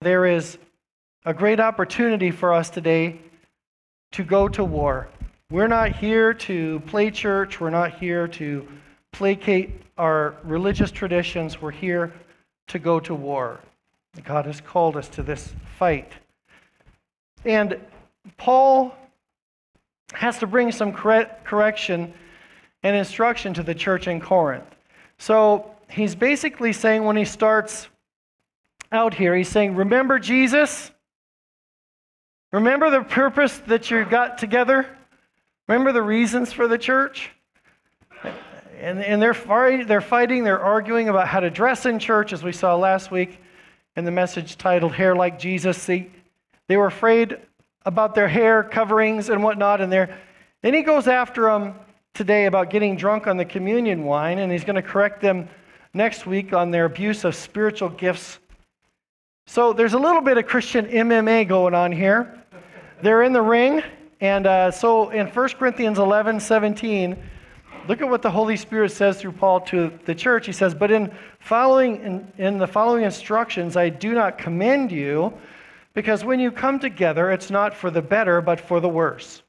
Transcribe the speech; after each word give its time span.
there 0.00 0.26
is 0.26 0.58
a 1.24 1.34
great 1.34 1.58
opportunity 1.58 2.30
for 2.30 2.52
us 2.52 2.70
today 2.70 3.20
to 4.12 4.22
go 4.22 4.48
to 4.48 4.64
war. 4.64 5.08
We're 5.50 5.68
not 5.68 5.92
here 5.92 6.32
to 6.34 6.80
play 6.86 7.10
church. 7.10 7.60
We're 7.60 7.70
not 7.70 7.94
here 7.94 8.28
to 8.28 8.68
placate 9.12 9.82
our 9.96 10.36
religious 10.44 10.90
traditions. 10.90 11.60
We're 11.60 11.72
here 11.72 12.12
to 12.68 12.78
go 12.78 13.00
to 13.00 13.14
war. 13.14 13.58
God 14.24 14.46
has 14.46 14.60
called 14.60 14.96
us 14.96 15.08
to 15.10 15.22
this 15.22 15.52
fight. 15.78 16.12
And 17.44 17.80
Paul 18.36 18.94
has 20.12 20.38
to 20.38 20.46
bring 20.46 20.70
some 20.70 20.92
correction 20.92 22.14
and 22.82 22.96
instruction 22.96 23.52
to 23.54 23.62
the 23.62 23.74
church 23.74 24.06
in 24.06 24.20
Corinth. 24.20 24.64
So 25.18 25.74
he's 25.90 26.14
basically 26.14 26.72
saying 26.72 27.04
when 27.04 27.16
he 27.16 27.24
starts 27.24 27.88
out 28.90 29.14
here, 29.14 29.36
he's 29.36 29.48
saying, 29.48 29.74
Remember 29.74 30.18
Jesus? 30.18 30.90
Remember 32.52 32.90
the 32.90 33.02
purpose 33.02 33.56
that 33.66 33.90
you 33.90 34.04
got 34.04 34.38
together? 34.38 34.86
Remember 35.66 35.92
the 35.92 36.02
reasons 36.02 36.52
for 36.52 36.66
the 36.66 36.78
church? 36.78 37.30
And, 38.80 39.02
and 39.02 39.20
they're, 39.20 39.34
they're 39.84 40.00
fighting, 40.00 40.44
they're 40.44 40.62
arguing 40.62 41.08
about 41.08 41.28
how 41.28 41.40
to 41.40 41.50
dress 41.50 41.84
in 41.84 41.98
church, 41.98 42.32
as 42.32 42.42
we 42.42 42.52
saw 42.52 42.76
last 42.76 43.10
week 43.10 43.38
in 43.96 44.04
the 44.04 44.10
message 44.10 44.56
titled 44.56 44.92
Hair 44.92 45.16
Like 45.16 45.38
Jesus. 45.38 45.84
They, 45.84 46.08
they 46.68 46.76
were 46.76 46.86
afraid 46.86 47.38
about 47.84 48.14
their 48.14 48.28
hair 48.28 48.62
coverings 48.62 49.28
and 49.28 49.42
whatnot. 49.42 49.80
And 49.80 49.92
they're, 49.92 50.16
then 50.62 50.74
he 50.74 50.82
goes 50.82 51.08
after 51.08 51.42
them 51.42 51.74
today 52.14 52.46
about 52.46 52.70
getting 52.70 52.96
drunk 52.96 53.26
on 53.26 53.36
the 53.36 53.44
communion 53.44 54.04
wine, 54.04 54.38
and 54.38 54.50
he's 54.50 54.64
going 54.64 54.76
to 54.76 54.82
correct 54.82 55.20
them 55.20 55.48
next 55.92 56.26
week 56.26 56.52
on 56.52 56.70
their 56.70 56.84
abuse 56.84 57.24
of 57.24 57.34
spiritual 57.34 57.88
gifts. 57.88 58.38
So 59.50 59.72
there's 59.72 59.94
a 59.94 59.98
little 59.98 60.20
bit 60.20 60.36
of 60.36 60.46
Christian 60.46 60.84
MMA 60.84 61.48
going 61.48 61.72
on 61.72 61.90
here. 61.90 62.38
They're 63.00 63.22
in 63.22 63.32
the 63.32 63.40
ring. 63.40 63.82
And 64.20 64.46
uh, 64.46 64.70
so 64.70 65.08
in 65.08 65.26
1 65.26 65.48
Corinthians 65.50 65.98
11 65.98 66.38
17, 66.38 67.16
look 67.88 68.02
at 68.02 68.08
what 68.10 68.20
the 68.20 68.30
Holy 68.30 68.58
Spirit 68.58 68.92
says 68.92 69.18
through 69.18 69.32
Paul 69.32 69.62
to 69.62 69.90
the 70.04 70.14
church. 70.14 70.44
He 70.44 70.52
says, 70.52 70.74
But 70.74 70.90
in, 70.90 71.10
following, 71.40 71.96
in, 72.02 72.32
in 72.36 72.58
the 72.58 72.66
following 72.66 73.04
instructions, 73.04 73.74
I 73.74 73.88
do 73.88 74.12
not 74.12 74.36
commend 74.36 74.92
you, 74.92 75.32
because 75.94 76.26
when 76.26 76.40
you 76.40 76.52
come 76.52 76.78
together, 76.78 77.30
it's 77.30 77.50
not 77.50 77.74
for 77.74 77.90
the 77.90 78.02
better, 78.02 78.42
but 78.42 78.60
for 78.60 78.80
the 78.80 78.88
worse. 78.88 79.42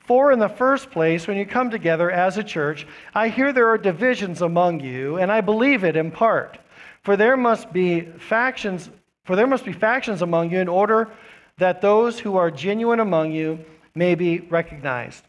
For 0.00 0.32
in 0.32 0.40
the 0.40 0.48
first 0.48 0.90
place, 0.90 1.28
when 1.28 1.36
you 1.36 1.46
come 1.46 1.70
together 1.70 2.10
as 2.10 2.36
a 2.36 2.42
church, 2.42 2.84
I 3.14 3.28
hear 3.28 3.52
there 3.52 3.68
are 3.68 3.78
divisions 3.78 4.42
among 4.42 4.80
you, 4.80 5.18
and 5.18 5.30
I 5.30 5.40
believe 5.40 5.84
it 5.84 5.94
in 5.94 6.10
part. 6.10 6.58
For 7.04 7.16
there 7.16 7.36
must 7.36 7.72
be 7.72 8.00
factions, 8.00 8.90
for 9.26 9.36
there 9.36 9.46
must 9.46 9.64
be 9.64 9.72
factions 9.72 10.22
among 10.22 10.50
you 10.50 10.58
in 10.58 10.68
order 10.68 11.08
that 11.58 11.80
those 11.80 12.18
who 12.18 12.36
are 12.36 12.50
genuine 12.50 13.00
among 13.00 13.32
you 13.32 13.58
may 13.94 14.14
be 14.14 14.38
recognized. 14.38 15.24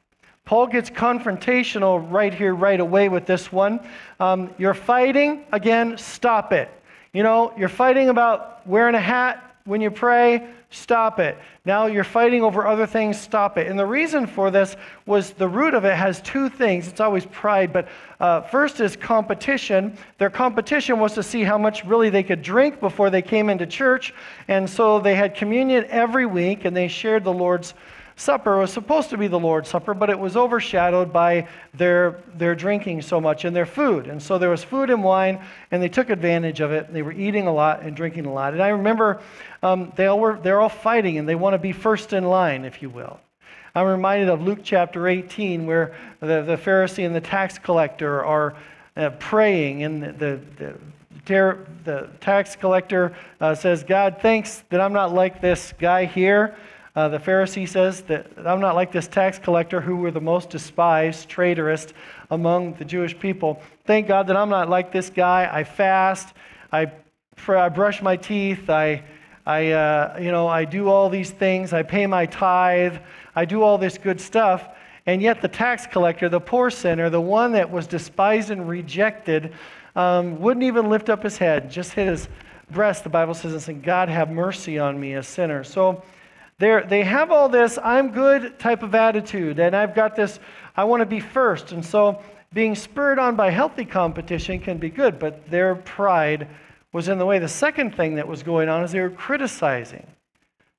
Paul 0.45 0.67
gets 0.67 0.89
confrontational 0.89 2.09
right 2.09 2.34
here, 2.34 2.56
right 2.56 2.80
away 2.80 3.09
with 3.09 3.26
this 3.26 3.52
one. 3.52 3.80
Um, 4.20 4.54
you're 4.58 4.73
fighting, 4.73 5.44
again, 5.52 5.98
stop 5.98 6.54
it. 6.54 6.70
You 7.12 7.23
know, 7.23 7.54
you're 7.58 7.70
fighting 7.70 8.09
about 8.09 8.66
wearing 8.67 8.95
a 8.95 9.00
hat 9.00 9.47
when 9.68 9.82
you 9.82 9.92
pray, 9.92 10.48
stop 10.70 11.20
it. 11.20 11.38
Now 11.66 11.88
you're 11.88 12.06
fighting 12.06 12.42
over 12.42 12.66
other 12.66 12.88
things, 12.88 13.20
stop 13.20 13.58
it. 13.58 13.68
And 13.68 13.78
the 13.78 13.86
reason 13.86 14.26
for 14.26 14.50
this 14.50 14.78
was 15.06 15.32
the 15.32 15.48
root 15.48 15.73
of 15.73 15.84
it 15.84 15.94
has 15.94 16.22
two 16.22 16.48
things. 16.50 16.88
It's 16.88 17.02
always 17.02 17.26
pride, 17.26 17.73
but 17.73 17.90
uh, 18.22 18.42
first 18.42 18.80
is 18.80 18.95
competition. 18.95 19.98
Their 20.20 20.30
competition 20.30 21.00
was 21.00 21.14
to 21.16 21.23
see 21.23 21.44
how 21.44 21.58
much 21.58 21.84
really 21.84 22.10
they 22.10 22.23
could 22.23 22.42
drink 22.42 22.80
before 22.80 23.10
they 23.10 23.22
came 23.22 23.50
into 23.50 23.68
church. 23.68 24.14
And 24.48 24.70
so 24.70 25.00
they 25.00 25.16
had 25.16 25.36
communion 25.36 25.86
every 25.90 26.26
week 26.26 26.64
and 26.64 26.76
they 26.76 26.88
shared 26.88 27.26
the 27.26 27.34
Lord's 27.34 27.73
supper 28.18 28.58
was 28.58 28.73
supposed 28.73 29.12
to 29.12 29.18
be 29.18 29.28
the 29.28 29.40
Lord's 29.40 29.70
Supper, 29.70 29.94
but 29.94 30.10
it 30.10 30.18
was 30.18 30.36
overshadowed 30.36 31.14
by 31.14 31.48
their, 31.76 32.20
their 32.36 32.56
drinking 32.56 33.04
so 33.04 33.22
much 33.22 33.45
and 33.45 33.55
their 33.55 33.66
food. 33.66 34.08
And 34.08 34.22
so 34.22 34.39
there 34.39 34.50
was 34.50 34.64
food 34.64 34.89
and 34.89 35.04
wine, 35.04 35.39
and 35.70 35.82
they 35.82 35.88
took 35.88 36.10
advantage 36.10 36.60
of 36.60 36.72
it. 36.72 36.92
They 36.92 37.04
were 37.04 37.11
eating 37.11 37.45
a 37.45 37.54
lot 37.54 37.83
and 37.83 37.95
drinking 37.95 38.26
a 38.26 38.33
lot. 38.33 38.54
And 38.54 38.61
I 38.61 38.70
remember 38.70 39.22
um, 39.61 39.94
they 39.95 40.08
all 40.08 40.20
were, 40.20 40.39
they're 40.42 40.60
all 40.60 40.67
fighting, 40.67 41.20
and 41.20 41.30
they 41.30 41.36
want 41.36 41.54
to 41.54 41.60
be 41.60 41.72
first 41.72 42.11
in 42.11 42.26
line, 42.26 42.66
if 42.66 42.82
you 42.82 42.89
will. 42.89 43.20
I'm 43.76 43.86
reminded 43.86 44.30
of 44.30 44.42
Luke 44.42 44.60
chapter 44.64 45.08
18, 45.08 45.67
where 45.67 45.95
the, 46.20 46.42
the 46.42 46.58
Pharisee 46.58 47.05
and 47.05 47.16
the 47.16 47.22
tax 47.22 47.60
collector 47.60 48.26
are 48.26 48.55
uh, 48.95 49.11
praying, 49.20 49.84
and 49.84 50.02
the, 50.02 50.11
the, 50.11 50.39
the, 51.28 51.58
the 51.84 52.10
tax 52.20 52.55
collector 52.55 53.16
uh, 53.39 53.54
says, 53.54 53.84
God, 53.84 54.17
thanks 54.23 54.64
that 54.70 54.82
I'm 54.82 54.94
not 54.94 55.14
like 55.14 55.39
this 55.39 55.72
guy 55.78 56.05
here 56.05 56.55
uh, 56.98 57.08
the 57.08 57.20
Pharisee 57.20 57.70
says 57.70 58.02
that 58.02 58.26
I'm 58.44 58.60
not 58.60 58.74
like 58.74 58.92
this 58.92 59.08
tax 59.08 59.38
collector 59.38 59.80
who 59.80 59.98
were 59.98 60.10
the 60.10 60.20
most 60.20 60.50
despised, 60.50 61.30
traitorous 61.30 61.94
among 62.32 62.74
the 62.74 62.86
Jewish 62.86 63.18
people. 63.20 63.62
Thank 63.86 64.08
God 64.08 64.26
that 64.26 64.36
I'm 64.36 64.50
not 64.50 64.68
like 64.68 64.92
this 64.92 65.12
guy. 65.12 65.48
I 65.52 65.64
fast, 65.64 66.34
I, 66.72 66.92
I 67.48 67.70
brush 67.70 68.02
my 68.02 68.16
teeth, 68.16 68.68
I, 68.72 69.04
I, 69.46 69.74
uh, 69.74 70.18
you 70.20 70.32
know, 70.32 70.48
I 70.48 70.66
do 70.66 70.88
all 70.88 71.08
these 71.08 71.30
things, 71.30 71.72
I 71.72 71.84
pay 71.84 72.08
my 72.08 72.26
tithe, 72.26 72.98
I 73.36 73.46
do 73.46 73.62
all 73.62 73.78
this 73.78 74.00
good 74.00 74.20
stuff. 74.20 74.68
And 75.06 75.22
yet, 75.22 75.40
the 75.40 75.48
tax 75.50 75.86
collector, 75.86 76.30
the 76.30 76.42
poor 76.42 76.72
sinner, 76.72 77.12
the 77.12 77.22
one 77.22 77.52
that 77.52 77.70
was 77.70 77.86
despised 77.86 78.50
and 78.50 78.68
rejected, 78.68 79.54
um, 79.96 80.40
wouldn't 80.40 80.64
even 80.64 80.90
lift 80.90 81.12
up 81.12 81.22
his 81.22 81.38
head, 81.38 81.70
just 81.70 81.92
hit 81.94 82.08
his 82.08 82.28
breast, 82.72 83.04
the 83.04 83.10
Bible 83.12 83.36
says, 83.36 83.54
and 83.54 83.62
said, 83.62 83.84
God, 83.84 84.10
have 84.10 84.32
mercy 84.32 84.80
on 84.80 85.00
me, 85.00 85.14
a 85.14 85.22
sinner. 85.22 85.64
So, 85.64 86.04
they're, 86.60 86.84
they 86.84 87.04
have 87.04 87.32
all 87.32 87.50
this 87.50 87.78
I'm 87.84 88.12
good 88.12 88.58
type 88.60 88.84
of 88.84 88.95
attitude, 88.95 89.60
and 89.60 89.76
I've 89.76 89.94
got 89.94 90.16
this 90.16 90.40
I 90.76 90.84
want 90.84 91.02
to 91.02 91.06
be 91.06 91.20
first. 91.20 91.72
And 91.72 91.84
so 91.84 92.22
being 92.54 92.76
spurred 92.76 93.20
on 93.20 93.36
by 93.36 93.50
healthy 93.50 93.86
competition 93.86 94.60
can 94.60 94.78
be 94.78 94.90
good, 94.90 95.20
but 95.20 95.50
their 95.50 95.76
pride 95.76 96.48
was 96.94 97.10
in 97.10 97.17
the 97.17 97.26
way. 97.26 97.40
The 97.40 97.48
second 97.48 97.96
thing 97.96 98.16
that 98.16 98.28
was 98.28 98.44
going 98.44 98.70
on 98.70 98.84
is 98.84 98.92
they 98.92 99.02
were 99.02 99.10
criticizing. 99.10 100.06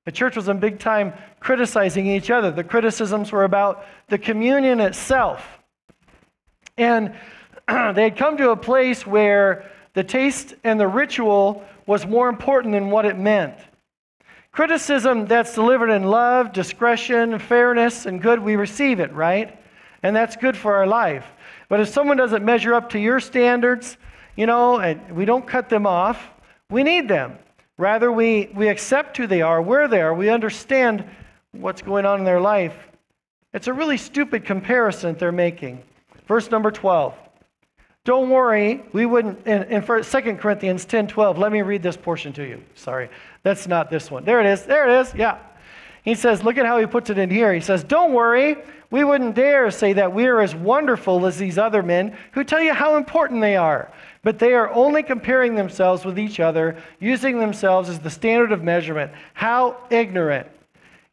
The 0.05 0.13
church 0.13 0.37
was 0.37 0.49
in 0.49 0.59
big 0.59 0.79
time 0.79 1.13
criticizing 1.39 2.07
each 2.07 2.31
other. 2.31 2.51
The 2.51 2.65
criticisms 2.65 3.31
were 3.31 3.45
about 3.45 3.85
the 4.09 4.19
communion 4.19 4.81
itself. 4.81 5.47
And 6.79 7.15
they 7.69 8.05
had 8.05 8.17
come 8.17 8.37
to 8.39 8.51
a 8.51 8.57
place 8.57 9.07
where 9.07 9.71
the 9.93 10.05
taste 10.05 10.55
and 10.65 10.81
the 10.81 10.89
ritual 10.89 11.65
was 11.87 12.07
more 12.07 12.29
important 12.29 12.73
than 12.73 12.91
what 12.91 13.05
it 13.05 13.19
meant. 13.19 13.59
Criticism 14.59 15.27
that's 15.27 15.55
delivered 15.55 15.89
in 15.89 16.03
love, 16.03 16.53
discretion, 16.53 17.39
fairness, 17.39 18.07
and 18.07 18.21
good, 18.21 18.41
we 18.41 18.57
receive 18.57 18.99
it, 18.99 19.13
right? 19.13 19.57
And 20.03 20.17
that's 20.17 20.35
good 20.35 20.57
for 20.57 20.75
our 20.75 20.85
life. 20.85 21.25
But 21.69 21.79
if 21.79 21.91
someone 21.91 22.17
doesn't 22.17 22.45
measure 22.45 22.75
up 22.75 22.91
to 22.91 22.99
your 22.99 23.21
standards, 23.21 23.97
you 24.35 24.47
know, 24.47 24.81
and 24.81 25.13
we 25.13 25.27
don't 25.27 25.47
cut 25.47 25.69
them 25.69 25.87
off, 25.87 26.21
we 26.71 26.83
need 26.83 27.07
them. 27.07 27.39
Rather, 27.77 28.11
we, 28.11 28.51
we 28.53 28.67
accept 28.67 29.17
who 29.17 29.29
they 29.29 29.43
are, 29.43 29.63
where 29.63 29.87
they 29.87 30.01
are, 30.01 30.13
we 30.13 30.29
understand 30.29 31.05
what's 31.53 31.81
going 31.81 32.05
on 32.05 32.19
in 32.19 32.25
their 32.25 32.41
life. 32.41 32.75
It's 33.55 33.69
a 33.69 33.73
really 33.73 33.97
stupid 33.97 34.45
comparison 34.45 35.15
they're 35.21 35.31
making. 35.31 35.85
Verse 36.27 36.51
number 36.51 36.73
12. 36.73 37.15
Don't 38.09 38.31
worry, 38.31 38.83
we 38.93 39.07
wouldn't, 39.07 39.47
in, 39.47 39.65
in 39.65 39.83
2 39.83 40.03
Corinthians 40.37 40.85
10 40.85 41.09
12, 41.09 41.39
let 41.39 41.53
me 41.53 41.63
read 41.63 41.83
this 41.83 41.97
portion 41.97 42.33
to 42.33 42.43
you. 42.43 42.65
Sorry, 42.75 43.11
that's 43.49 43.67
not 43.67 43.89
this 43.89 44.11
one. 44.11 44.25
There 44.25 44.41
it 44.41 44.47
is, 44.47 44.65
there 44.65 44.87
it 44.87 45.01
is, 45.01 45.15
yeah. 45.15 45.39
He 46.03 46.15
says, 46.15 46.45
look 46.45 46.59
at 46.59 46.67
how 46.67 46.79
he 46.79 46.87
puts 46.87 47.09
it 47.09 47.17
in 47.17 47.31
here. 47.31 47.55
He 47.55 47.61
says, 47.61 47.83
Don't 47.83 48.13
worry, 48.13 48.57
we 48.91 49.05
wouldn't 49.05 49.35
dare 49.35 49.71
say 49.71 49.95
that 49.95 50.13
we 50.13 50.27
are 50.27 50.43
as 50.43 50.55
wonderful 50.55 51.25
as 51.25 51.39
these 51.39 51.57
other 51.57 51.83
men 51.83 52.15
who 52.33 52.45
tell 52.45 52.61
you 52.61 52.75
how 52.75 52.97
important 52.97 53.41
they 53.41 53.57
are. 53.57 53.91
But 54.23 54.39
they 54.39 54.53
are 54.53 54.71
only 54.73 55.03
comparing 55.03 55.55
themselves 55.55 56.05
with 56.05 56.19
each 56.19 56.41
other, 56.41 56.77
using 57.01 57.39
themselves 57.39 57.89
as 57.89 57.99
the 57.99 58.11
standard 58.11 58.53
of 58.53 58.63
measurement. 58.63 59.13
How 59.33 59.79
ignorant. 59.89 60.47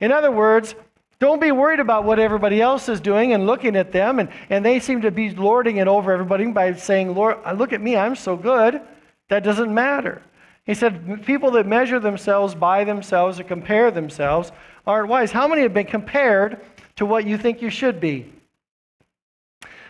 In 0.02 0.12
other 0.12 0.32
words, 0.32 0.76
don't 1.20 1.40
be 1.40 1.54
worried 1.54 1.80
about 1.80 2.04
what 2.04 2.20
everybody 2.20 2.62
else 2.62 2.90
is 2.90 3.00
doing 3.00 3.32
and 3.32 3.46
looking 3.46 3.78
at 3.78 3.94
them, 3.94 4.20
and, 4.20 4.30
and 4.50 4.66
they 4.66 4.82
seem 4.82 5.02
to 5.02 5.12
be 5.12 5.30
lording 5.30 5.78
it 5.78 5.88
over 5.88 6.12
everybody 6.12 6.46
by 6.48 6.74
saying, 6.74 7.16
Lord, 7.16 7.38
look 7.56 7.72
at 7.72 7.82
me, 7.82 7.96
I'm 7.96 8.16
so 8.16 8.36
good. 8.36 8.82
That 9.30 9.44
doesn't 9.44 9.74
matter. 9.74 10.22
He 10.66 10.74
said, 10.74 11.24
people 11.26 11.52
that 11.52 11.68
measure 11.68 12.00
themselves 12.00 12.56
by 12.56 12.84
themselves 12.84 13.40
or 13.40 13.44
compare 13.44 13.92
themselves 13.92 14.52
aren't 14.88 15.10
wise. 15.10 15.32
How 15.32 15.48
many 15.48 15.62
have 15.62 15.74
been 15.74 15.86
compared 15.86 16.60
to 16.96 17.06
what 17.06 17.26
you 17.26 17.38
think 17.38 17.62
you 17.62 17.70
should 17.70 18.00
be? 18.00 18.32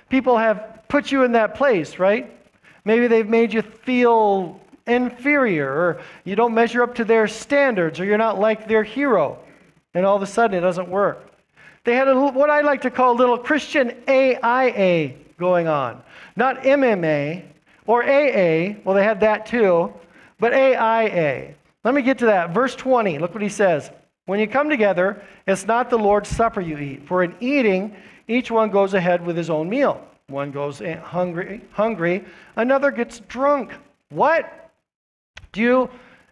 People 0.10 0.38
have 0.38 0.84
put 0.88 1.12
you 1.12 1.24
in 1.24 1.32
that 1.32 1.56
place, 1.56 1.98
right? 1.98 2.32
Maybe 2.84 3.08
they've 3.08 3.28
made 3.28 3.54
you 3.54 3.62
feel 3.62 4.60
inferior, 4.86 5.68
or 5.68 6.02
you 6.26 6.36
don't 6.36 6.54
measure 6.54 6.84
up 6.84 6.96
to 6.96 7.06
their 7.06 7.28
standards, 7.28 8.00
or 8.00 8.06
you're 8.06 8.18
not 8.18 8.40
like 8.40 8.68
their 8.68 8.84
hero 8.84 9.40
and 9.96 10.06
all 10.06 10.16
of 10.16 10.22
a 10.22 10.28
sudden 10.28 10.56
it 10.56 10.62
doesn't 10.62 10.90
work. 10.90 11.32
They 11.86 11.96
had 11.96 12.08
a, 12.08 12.20
what 12.20 12.50
I 12.50 12.62
like 12.62 12.82
to 12.82 12.92
call 12.92 13.16
little 13.16 13.38
Christian 13.38 13.96
AIA 14.08 15.14
going 15.40 15.68
on. 15.68 16.04
Not 16.36 16.62
MMA 16.64 17.44
or 17.88 18.04
AA, 18.04 18.76
well, 18.84 18.96
they 18.96 19.04
had 19.04 19.22
that 19.22 19.46
too, 19.46 19.94
but 20.40 20.54
AIA. 20.54 21.56
Let 21.84 21.94
me 21.94 22.02
get 22.02 22.18
to 22.20 22.26
that. 22.26 22.52
Verse 22.52 22.76
20, 22.76 23.20
look 23.20 23.34
what 23.34 23.44
he 23.44 23.50
says. 23.50 23.92
When 24.26 24.40
you 24.40 24.48
come 24.48 24.70
together, 24.70 25.22
it's 25.46 25.68
not 25.68 25.90
the 25.90 25.98
Lord's 25.98 26.30
supper 26.30 26.62
you 26.62 26.78
eat. 26.78 27.08
For 27.08 27.24
in 27.24 27.36
eating, 27.40 27.96
each 28.28 28.50
one 28.50 28.72
goes 28.72 28.94
ahead 28.96 29.24
with 29.24 29.38
his 29.38 29.50
own 29.50 29.70
meal. 29.70 30.06
One 30.28 30.52
goes 30.52 30.82
hungry, 31.04 31.62
hungry, 31.72 32.26
another 32.56 32.90
gets 32.90 33.20
drunk. 33.20 33.72
What? 34.10 34.72
Do 35.52 35.62
you 35.62 35.90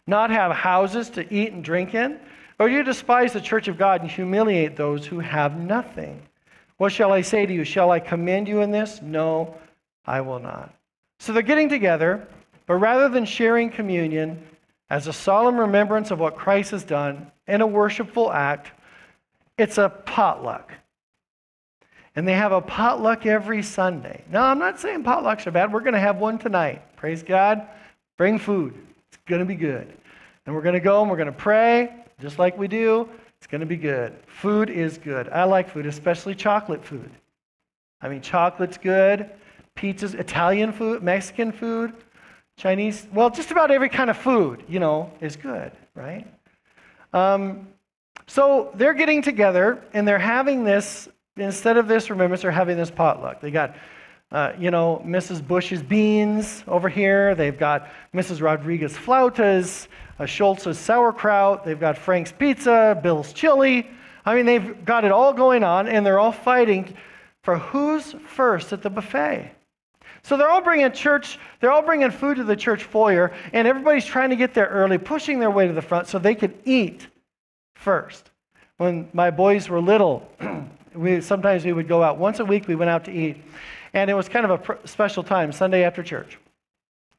not 0.07 0.31
have 0.31 0.51
houses 0.51 1.09
to 1.11 1.31
eat 1.33 1.53
and 1.53 1.63
drink 1.63 1.93
in? 1.93 2.19
Or 2.59 2.67
do 2.67 2.73
you 2.73 2.83
despise 2.83 3.33
the 3.33 3.41
church 3.41 3.67
of 3.67 3.77
God 3.77 4.01
and 4.01 4.09
humiliate 4.09 4.75
those 4.75 5.05
who 5.05 5.19
have 5.19 5.59
nothing? 5.59 6.21
What 6.77 6.91
shall 6.91 7.13
I 7.13 7.21
say 7.21 7.45
to 7.45 7.53
you? 7.53 7.63
Shall 7.63 7.91
I 7.91 7.99
commend 7.99 8.47
you 8.47 8.61
in 8.61 8.71
this? 8.71 9.01
No, 9.01 9.55
I 10.05 10.21
will 10.21 10.39
not. 10.39 10.73
So 11.19 11.31
they're 11.31 11.43
getting 11.43 11.69
together, 11.69 12.27
but 12.65 12.75
rather 12.75 13.09
than 13.09 13.25
sharing 13.25 13.69
communion 13.69 14.41
as 14.89 15.07
a 15.07 15.13
solemn 15.13 15.59
remembrance 15.59 16.11
of 16.11 16.19
what 16.19 16.35
Christ 16.35 16.71
has 16.71 16.83
done 16.83 17.31
in 17.47 17.61
a 17.61 17.67
worshipful 17.67 18.31
act, 18.31 18.71
it's 19.57 19.77
a 19.77 19.89
potluck. 19.89 20.71
And 22.15 22.27
they 22.27 22.33
have 22.33 22.51
a 22.51 22.61
potluck 22.61 23.25
every 23.25 23.63
Sunday. 23.63 24.23
Now, 24.29 24.43
I'm 24.45 24.59
not 24.59 24.79
saying 24.79 25.03
potlucks 25.03 25.47
are 25.47 25.51
bad. 25.51 25.73
We're 25.73 25.79
going 25.79 25.93
to 25.93 25.99
have 25.99 26.17
one 26.17 26.37
tonight. 26.37 26.95
Praise 26.95 27.23
God. 27.23 27.67
Bring 28.17 28.37
food. 28.37 28.75
It's 29.07 29.17
going 29.25 29.39
to 29.39 29.45
be 29.45 29.55
good. 29.55 29.91
And 30.45 30.53
we're 30.53 30.61
going 30.61 30.73
to 30.73 30.79
go 30.79 31.01
and 31.01 31.09
we're 31.09 31.17
going 31.17 31.25
to 31.25 31.31
pray 31.31 31.93
just 32.21 32.37
like 32.37 32.57
we 32.57 32.67
do. 32.67 33.09
It's 33.37 33.47
going 33.47 33.61
to 33.61 33.67
be 33.67 33.77
good. 33.77 34.13
Food 34.27 34.69
is 34.69 34.97
good. 34.97 35.27
I 35.29 35.43
like 35.43 35.69
food, 35.69 35.85
especially 35.85 36.35
chocolate 36.35 36.85
food. 36.85 37.09
I 38.01 38.09
mean, 38.09 38.21
chocolate's 38.21 38.77
good. 38.77 39.29
Pizzas, 39.75 40.13
Italian 40.13 40.71
food, 40.71 41.01
Mexican 41.01 41.51
food, 41.51 41.93
Chinese, 42.57 43.07
well, 43.13 43.29
just 43.29 43.51
about 43.51 43.71
every 43.71 43.89
kind 43.89 44.09
of 44.09 44.17
food, 44.17 44.63
you 44.67 44.79
know, 44.79 45.11
is 45.21 45.35
good, 45.35 45.71
right? 45.95 46.27
Um, 47.13 47.67
so 48.27 48.71
they're 48.75 48.93
getting 48.93 49.21
together 49.21 49.83
and 49.93 50.07
they're 50.07 50.19
having 50.19 50.63
this 50.63 51.09
instead 51.37 51.77
of 51.77 51.87
this 51.87 52.09
remembrance, 52.09 52.41
they're 52.41 52.51
having 52.51 52.77
this 52.77 52.91
potluck. 52.91 53.41
They 53.41 53.51
got, 53.51 53.75
uh, 54.31 54.53
you 54.59 54.71
know, 54.71 55.01
Mrs. 55.05 55.45
Bush's 55.45 55.81
beans 55.81 56.63
over 56.67 56.89
here. 56.89 57.35
They've 57.35 57.57
got 57.57 57.89
Mrs. 58.13 58.41
Rodriguez 58.41 58.93
flautas, 58.93 59.87
uh, 60.19 60.25
Schultz's 60.25 60.77
sauerkraut. 60.77 61.65
They've 61.65 61.79
got 61.79 61.97
Frank's 61.97 62.31
pizza, 62.31 62.99
Bill's 63.01 63.33
chili. 63.33 63.89
I 64.25 64.35
mean, 64.35 64.45
they've 64.45 64.85
got 64.85 65.03
it 65.03 65.11
all 65.11 65.33
going 65.33 65.63
on, 65.63 65.87
and 65.87 66.05
they're 66.05 66.19
all 66.19 66.31
fighting 66.31 66.95
for 67.41 67.57
who's 67.57 68.15
first 68.27 68.71
at 68.71 68.81
the 68.81 68.89
buffet. 68.89 69.51
So 70.23 70.37
they're 70.37 70.49
all 70.49 70.61
bringing 70.61 70.89
church, 70.93 71.37
they're 71.59 71.71
all 71.71 71.81
bringing 71.81 72.09
food 72.09 72.37
to 72.37 72.45
the 72.45 72.55
church 72.55 72.85
foyer, 72.85 73.33
and 73.51 73.67
everybody's 73.67 74.05
trying 74.05 74.29
to 74.29 74.37
get 74.37 74.53
there 74.53 74.67
early, 74.67 74.97
pushing 74.97 75.39
their 75.39 75.51
way 75.51 75.67
to 75.67 75.73
the 75.73 75.81
front 75.81 76.07
so 76.07 76.17
they 76.17 76.35
could 76.35 76.57
eat 76.63 77.07
first. 77.75 78.31
When 78.77 79.09
my 79.13 79.31
boys 79.31 79.67
were 79.67 79.81
little, 79.81 80.27
we, 80.95 81.19
sometimes 81.19 81.65
we 81.65 81.73
would 81.73 81.87
go 81.87 82.01
out 82.01 82.17
once 82.17 82.39
a 82.39 82.45
week, 82.45 82.67
we 82.67 82.75
went 82.75 82.89
out 82.89 83.03
to 83.05 83.11
eat. 83.11 83.37
And 83.93 84.09
it 84.09 84.13
was 84.13 84.29
kind 84.29 84.45
of 84.49 84.69
a 84.69 84.87
special 84.87 85.23
time, 85.23 85.51
Sunday 85.51 85.83
after 85.83 86.01
church. 86.01 86.39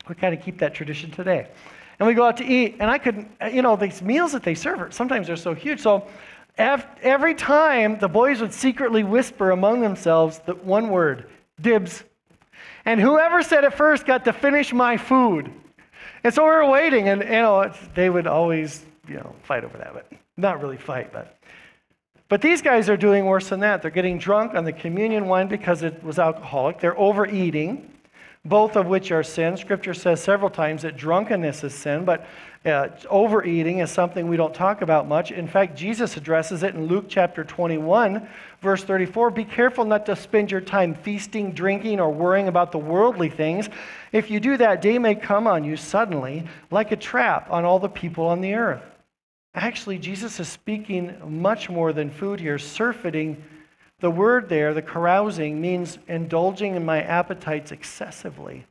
We 0.09 0.15
kind 0.15 0.35
of 0.35 0.43
keep 0.43 0.59
that 0.59 0.75
tradition 0.75 1.11
today. 1.11 1.49
And 1.99 2.07
we 2.09 2.15
go 2.15 2.25
out 2.25 2.39
to 2.39 2.45
eat, 2.45 2.77
and 2.81 2.91
I 2.91 2.99
could, 2.99 3.27
uh, 3.41 3.47
you 3.47 3.63
know, 3.63 3.77
these 3.77 4.03
meals 4.03 4.33
that 4.33 4.43
they 4.43 4.55
serve, 4.55 4.93
sometimes 4.93 5.27
they're 5.27 5.37
so 5.37 5.55
huge. 5.55 5.81
So 5.81 6.07
every 6.57 7.35
time 7.35 7.99
the 7.99 8.09
boys 8.09 8.41
would 8.41 8.53
secretly 8.53 9.05
whisper 9.05 9.51
among 9.51 9.81
themselves 9.81 10.41
the 10.41 10.55
one 10.55 10.89
word, 10.89 11.27
dibs. 11.61 12.03
And 12.85 13.01
whoever 13.01 13.43
said 13.43 13.65
it 13.65 13.75
first 13.75 14.07
got 14.07 14.25
to 14.27 14.33
finish 14.33 14.73
my 14.73 14.97
food. 14.97 15.51
And 16.23 16.33
so 16.33 16.45
we 16.45 16.51
were 16.51 16.69
waiting, 16.69 17.09
and, 17.09 17.23
you 17.23 17.29
know, 17.29 17.73
they 17.95 18.11
would 18.11 18.27
always, 18.27 18.85
you 19.09 19.15
know, 19.15 19.35
fight 19.43 19.65
over 19.65 19.79
that, 19.79 19.93
but 19.93 20.13
not 20.37 20.63
really 20.63 20.77
fight, 20.79 21.13
but 21.13 21.39
but 22.29 22.41
these 22.41 22.63
guys 22.63 22.89
are 22.89 22.97
doing 22.97 23.27
worse 23.27 23.51
than 23.51 23.61
that. 23.61 23.83
They're 23.83 23.91
getting 23.91 24.19
drunk 24.19 24.55
on 24.55 24.65
the 24.65 24.73
communion 24.73 25.29
wine 25.29 25.47
because 25.47 25.83
it 25.83 26.03
was 26.03 26.19
alcoholic. 26.19 26.81
They're 26.81 26.99
overeating, 26.99 27.91
both 28.45 28.77
of 28.77 28.87
which 28.87 29.13
are 29.13 29.23
sin. 29.23 29.57
Scripture 29.57 29.95
says 29.95 30.23
several 30.23 30.51
times 30.51 30.83
that 30.83 30.97
drunkenness 30.97 31.63
is 31.63 31.75
sin, 31.75 32.05
but 32.05 32.27
uh, 32.65 32.89
overeating 33.11 33.81
is 33.81 33.91
something 33.91 34.27
we 34.27 34.39
don't 34.39 34.55
talk 34.55 34.81
about 34.81 35.07
much. 35.07 35.33
In 35.33 35.47
fact, 35.47 35.77
Jesus 35.77 36.17
addresses 36.17 36.63
it 36.63 36.75
in 36.75 36.87
Luke 36.87 37.07
chapter 37.09 37.45
21, 37.45 38.27
verse 38.65 38.83
34. 38.83 39.31
Be 39.31 39.45
careful 39.45 39.85
not 39.85 40.07
to 40.07 40.17
spend 40.17 40.51
your 40.51 40.61
time 40.61 40.95
feasting, 40.95 41.53
drinking, 41.53 42.01
or 42.01 42.11
worrying 42.11 42.49
about 42.49 42.73
the 42.73 42.79
worldly 42.79 43.29
things. 43.29 43.69
If 44.11 44.31
you 44.31 44.41
do 44.41 44.57
that, 44.57 44.83
day 44.83 44.99
may 44.99 45.15
come 45.15 45.47
on 45.47 45.63
you 45.63 45.77
suddenly 45.77 46.49
like 46.73 46.91
a 46.91 46.97
trap 46.97 47.49
on 47.51 47.65
all 47.65 47.79
the 47.79 47.89
people 47.89 48.27
on 48.27 48.41
the 48.41 48.55
earth. 48.55 48.83
Actually, 49.55 49.99
Jesus 49.99 50.41
is 50.41 50.49
speaking 50.49 51.15
much 51.25 51.71
more 51.71 51.93
than 51.93 52.11
food 52.11 52.41
here. 52.41 52.59
Surfeiting, 52.59 53.41
the 54.01 54.11
word 54.11 54.49
there, 54.49 54.75
the 54.75 54.83
carousing, 54.83 55.61
means 55.61 55.99
indulging 56.09 56.75
in 56.75 56.85
my 56.85 57.03
appetites 57.03 57.71
excessively. 57.71 58.67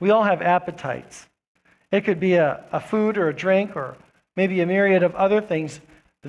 We 0.00 0.10
all 0.10 0.24
have 0.24 0.42
appetites. 0.42 1.28
It 1.92 2.04
could 2.04 2.18
be 2.18 2.34
a, 2.34 2.64
a 2.72 2.80
food 2.80 3.16
or 3.16 3.28
a 3.28 3.34
drink 3.34 3.76
or 3.76 3.96
maybe 4.34 4.60
a 4.60 4.66
myriad 4.66 5.02
of 5.02 5.14
other 5.14 5.40
things. 5.40 5.80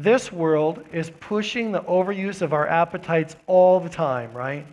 This 0.03 0.31
world 0.31 0.83
is 0.93 1.09
pushing 1.19 1.71
the 1.71 1.81
overuse 1.81 2.43
of 2.43 2.53
our 2.53 2.67
appetites 2.67 3.35
all 3.47 3.79
the 3.79 3.89
time, 3.89 4.31
right? 4.31 4.63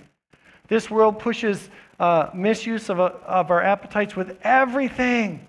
This 0.68 0.90
world 0.90 1.18
pushes 1.18 1.70
uh, 1.98 2.28
misuse 2.34 2.90
of, 2.90 3.00
uh, 3.00 3.12
of 3.24 3.50
our 3.50 3.62
appetites 3.62 4.14
with 4.14 4.36
everything. 4.42 5.46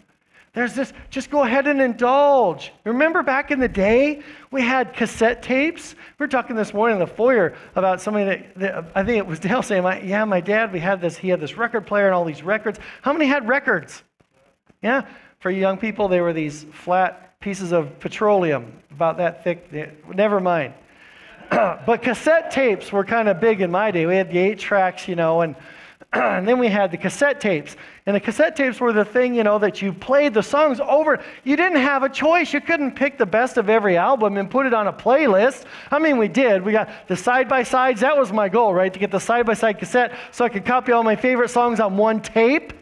There's 0.53 0.73
this, 0.73 0.93
just 1.09 1.29
go 1.29 1.43
ahead 1.43 1.67
and 1.67 1.81
indulge. 1.81 2.71
Remember 2.85 3.21
back 3.21 3.51
in 3.51 3.59
the 3.59 3.67
day, 3.67 4.21
we 4.49 4.61
had 4.61 4.93
cassette 4.93 5.43
tapes? 5.43 5.93
We 5.93 6.23
were 6.23 6.29
talking 6.29 6.55
this 6.55 6.73
morning 6.73 6.95
in 6.95 6.99
the 7.01 7.13
foyer 7.13 7.53
about 7.75 7.99
somebody 7.99 8.25
that, 8.25 8.59
that 8.59 8.85
I 8.95 9.03
think 9.03 9.17
it 9.17 9.27
was 9.27 9.39
Dale 9.41 9.61
saying, 9.61 9.83
my, 9.83 9.99
yeah, 9.99 10.23
my 10.23 10.39
dad, 10.39 10.71
we 10.71 10.79
had 10.79 11.01
this, 11.01 11.17
he 11.17 11.27
had 11.27 11.41
this 11.41 11.57
record 11.57 11.85
player 11.85 12.05
and 12.05 12.15
all 12.15 12.23
these 12.23 12.43
records. 12.43 12.79
How 13.01 13.11
many 13.11 13.25
had 13.25 13.45
records? 13.49 14.03
Yeah, 14.81 15.01
for 15.39 15.51
young 15.51 15.77
people, 15.77 16.07
they 16.07 16.21
were 16.21 16.31
these 16.31 16.63
flat 16.71 17.24
pieces 17.45 17.71
of 17.71 17.99
petroleum, 17.99 18.73
about 18.89 19.17
that 19.17 19.43
thick. 19.43 19.71
Never 20.11 20.39
mind. 20.39 20.73
but 21.51 22.01
cassette 22.01 22.49
tapes 22.49 22.91
were 22.91 23.05
kind 23.05 23.29
of 23.29 23.39
big 23.39 23.61
in 23.61 23.69
my 23.69 23.91
day. 23.91 24.07
We 24.07 24.15
had 24.15 24.31
the 24.31 24.39
eight 24.39 24.57
tracks, 24.57 25.07
you 25.07 25.15
know, 25.15 25.41
and 25.41 25.55
and 26.13 26.47
then 26.47 26.57
we 26.57 26.69
had 26.69 26.89
the 26.89 26.97
cassette 26.97 27.39
tapes. 27.39 27.75
And 28.07 28.15
the 28.15 28.19
cassette 28.19 28.55
tapes 28.55 28.79
were 28.79 28.91
the 28.93 29.05
thing, 29.05 29.35
you 29.35 29.43
know, 29.43 29.59
that 29.59 29.79
you 29.79 29.93
played 29.93 30.33
the 30.33 30.41
songs 30.41 30.79
over. 30.79 31.23
You 31.43 31.55
didn't 31.55 31.81
have 31.81 32.01
a 32.01 32.09
choice. 32.09 32.51
You 32.51 32.61
couldn't 32.61 32.93
pick 32.93 33.19
the 33.19 33.27
best 33.27 33.57
of 33.57 33.69
every 33.69 33.95
album 33.95 34.37
and 34.37 34.49
put 34.49 34.65
it 34.65 34.73
on 34.73 34.87
a 34.87 34.93
playlist. 34.93 35.65
I 35.91 35.99
mean, 35.99 36.17
we 36.17 36.27
did. 36.27 36.63
We 36.63 36.71
got 36.71 36.89
the 37.07 37.15
side 37.15 37.47
by 37.47 37.61
sides. 37.61 38.01
That 38.01 38.17
was 38.17 38.33
my 38.33 38.49
goal, 38.49 38.73
right? 38.73 38.91
To 38.91 38.97
get 38.97 39.11
the 39.11 39.19
side 39.19 39.45
by 39.45 39.53
side 39.53 39.77
cassette 39.77 40.13
so 40.31 40.45
I 40.45 40.49
could 40.49 40.65
copy 40.65 40.93
all 40.93 41.03
my 41.03 41.15
favorite 41.15 41.51
songs 41.51 41.79
on 41.79 41.95
one 41.95 42.23
tape. 42.23 42.73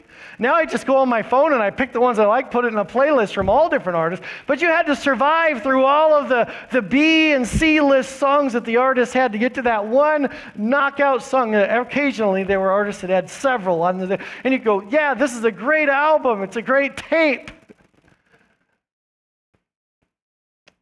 Now 0.43 0.55
I 0.55 0.65
just 0.65 0.85
go 0.85 0.97
on 0.97 1.07
my 1.07 1.21
phone 1.23 1.53
and 1.53 1.63
I 1.63 1.69
pick 1.69 1.93
the 1.93 2.01
ones 2.01 2.19
I 2.19 2.25
like, 2.25 2.51
put 2.51 2.65
it 2.65 2.73
in 2.73 2.77
a 2.77 2.83
playlist 2.83 3.33
from 3.33 3.47
all 3.47 3.69
different 3.69 3.95
artists. 3.95 4.25
But 4.45 4.61
you 4.61 4.67
had 4.67 4.85
to 4.87 4.95
survive 4.95 5.63
through 5.63 5.85
all 5.85 6.13
of 6.13 6.27
the, 6.27 6.53
the 6.69 6.81
B 6.81 7.31
and 7.31 7.47
C 7.47 7.79
list 7.79 8.17
songs 8.17 8.51
that 8.51 8.65
the 8.65 8.75
artist 8.75 9.13
had 9.13 9.31
to 9.31 9.37
get 9.37 9.53
to 9.53 9.61
that 9.61 9.87
one 9.87 10.29
knockout 10.55 11.23
song. 11.23 11.55
Uh, 11.55 11.65
occasionally 11.79 12.43
there 12.43 12.59
were 12.59 12.71
artists 12.71 12.99
that 13.03 13.09
had 13.09 13.29
several 13.29 13.83
on 13.83 13.97
the, 13.99 14.19
and 14.43 14.53
you 14.53 14.59
go, 14.59 14.81
yeah, 14.81 15.13
this 15.13 15.33
is 15.33 15.45
a 15.45 15.51
great 15.51 15.87
album. 15.87 16.43
It's 16.43 16.57
a 16.57 16.61
great 16.61 16.97
tape. 16.97 17.49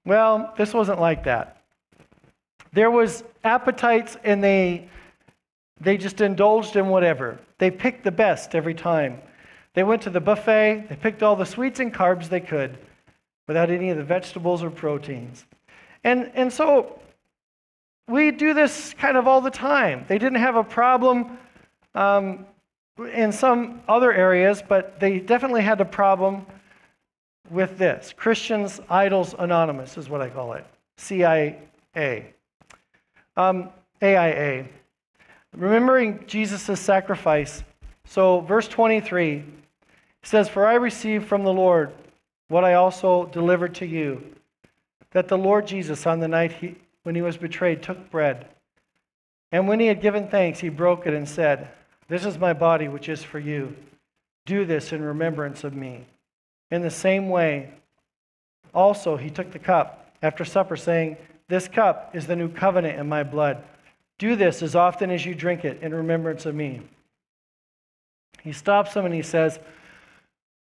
Well, 0.06 0.56
this 0.58 0.74
wasn't 0.74 1.00
like 1.00 1.26
that. 1.26 1.62
There 2.74 2.90
was 2.90 3.24
appetites 3.44 4.18
and 4.24 4.44
they 4.44 4.90
they 5.80 5.98
just 5.98 6.20
indulged 6.20 6.78
in 6.78 6.88
whatever. 6.88 7.40
They 7.60 7.70
picked 7.70 8.04
the 8.04 8.12
best 8.12 8.56
every 8.56 8.74
time. 8.74 9.22
They 9.74 9.84
went 9.84 10.02
to 10.04 10.10
the 10.10 10.20
buffet, 10.20 10.88
they 10.90 10.96
picked 10.96 11.24
all 11.24 11.36
the 11.36 11.46
sweets 11.46 11.80
and 11.80 11.94
carbs 11.94 12.28
they 12.28 12.42
could 12.42 12.78
without 13.48 13.70
any 13.70 13.90
of 13.90 13.98
the 13.98 14.04
vegetables 14.04 14.64
or 14.64 14.70
proteins. 14.70 15.46
And, 16.04 16.32
and 16.34 16.52
so 16.52 17.00
we 18.08 18.32
do 18.32 18.54
this 18.54 18.94
kind 18.96 19.18
of 19.18 19.28
all 19.28 19.42
the 19.42 19.52
time. 19.52 20.06
They 20.08 20.18
didn't 20.18 20.40
have 20.40 20.56
a 20.56 20.64
problem 20.64 21.38
um, 21.96 22.46
in 23.14 23.32
some 23.32 23.82
other 23.88 24.12
areas, 24.12 24.62
but 24.68 25.00
they 25.00 25.20
definitely 25.20 25.62
had 25.62 25.80
a 25.82 25.86
problem 25.86 26.46
with 27.50 27.78
this 27.78 28.14
Christians 28.16 28.80
Idols 28.90 29.36
Anonymous 29.38 29.98
is 29.98 30.10
what 30.10 30.22
I 30.22 30.30
call 30.30 30.54
it 30.54 30.66
CIA. 30.98 31.58
Um, 33.38 33.70
AIA. 34.02 34.66
Remembering 35.56 36.24
Jesus' 36.28 36.80
sacrifice. 36.80 37.64
So, 38.06 38.42
verse 38.42 38.68
23 38.68 39.44
says, 40.24 40.50
For 40.50 40.66
I 40.66 40.76
received 40.76 41.28
from 41.28 41.44
the 41.44 41.54
Lord 41.54 41.92
what 42.48 42.64
I 42.64 42.74
also 42.74 43.26
delivered 43.28 43.76
to 43.76 43.86
you 43.86 44.24
that 45.12 45.28
the 45.28 45.38
Lord 45.38 45.68
Jesus, 45.68 46.06
on 46.06 46.20
the 46.20 46.28
night 46.28 46.52
he, 46.54 46.76
when 47.04 47.16
he 47.16 47.22
was 47.22 47.38
betrayed, 47.38 47.82
took 47.82 48.10
bread. 48.10 48.48
And 49.52 49.68
when 49.68 49.80
he 49.80 49.88
had 49.88 50.02
given 50.02 50.28
thanks, 50.28 50.60
he 50.60 50.70
broke 50.70 51.06
it 51.06 51.14
and 51.14 51.28
said, 51.28 51.70
This 52.08 52.26
is 52.26 52.38
my 52.38 52.54
body, 52.54 52.88
which 52.88 53.10
is 53.10 53.24
for 53.24 53.40
you. 53.40 53.76
Do 54.46 54.66
this 54.66 54.94
in 54.94 55.02
remembrance 55.02 55.64
of 55.64 55.74
me. 55.74 56.06
In 56.72 56.82
the 56.82 56.90
same 56.90 57.30
way, 57.30 57.72
also, 58.74 59.18
he 59.18 59.30
took 59.30 59.52
the 59.52 59.60
cup 59.60 60.16
after 60.22 60.46
supper, 60.46 60.78
saying, 60.78 61.18
This 61.50 61.68
cup 61.68 62.12
is 62.16 62.28
the 62.28 62.36
new 62.36 62.48
covenant 62.48 62.98
in 62.98 63.10
my 63.10 63.24
blood. 63.24 63.62
Do 64.18 64.36
this 64.36 64.62
as 64.62 64.76
often 64.76 65.12
as 65.12 65.26
you 65.26 65.36
drink 65.36 65.66
it 65.66 65.82
in 65.82 65.94
remembrance 65.94 66.46
of 66.46 66.56
me. 66.56 66.82
He 68.44 68.54
stops 68.54 68.94
them 68.94 69.06
and 69.06 69.14
he 69.14 69.22
says, 69.22 69.60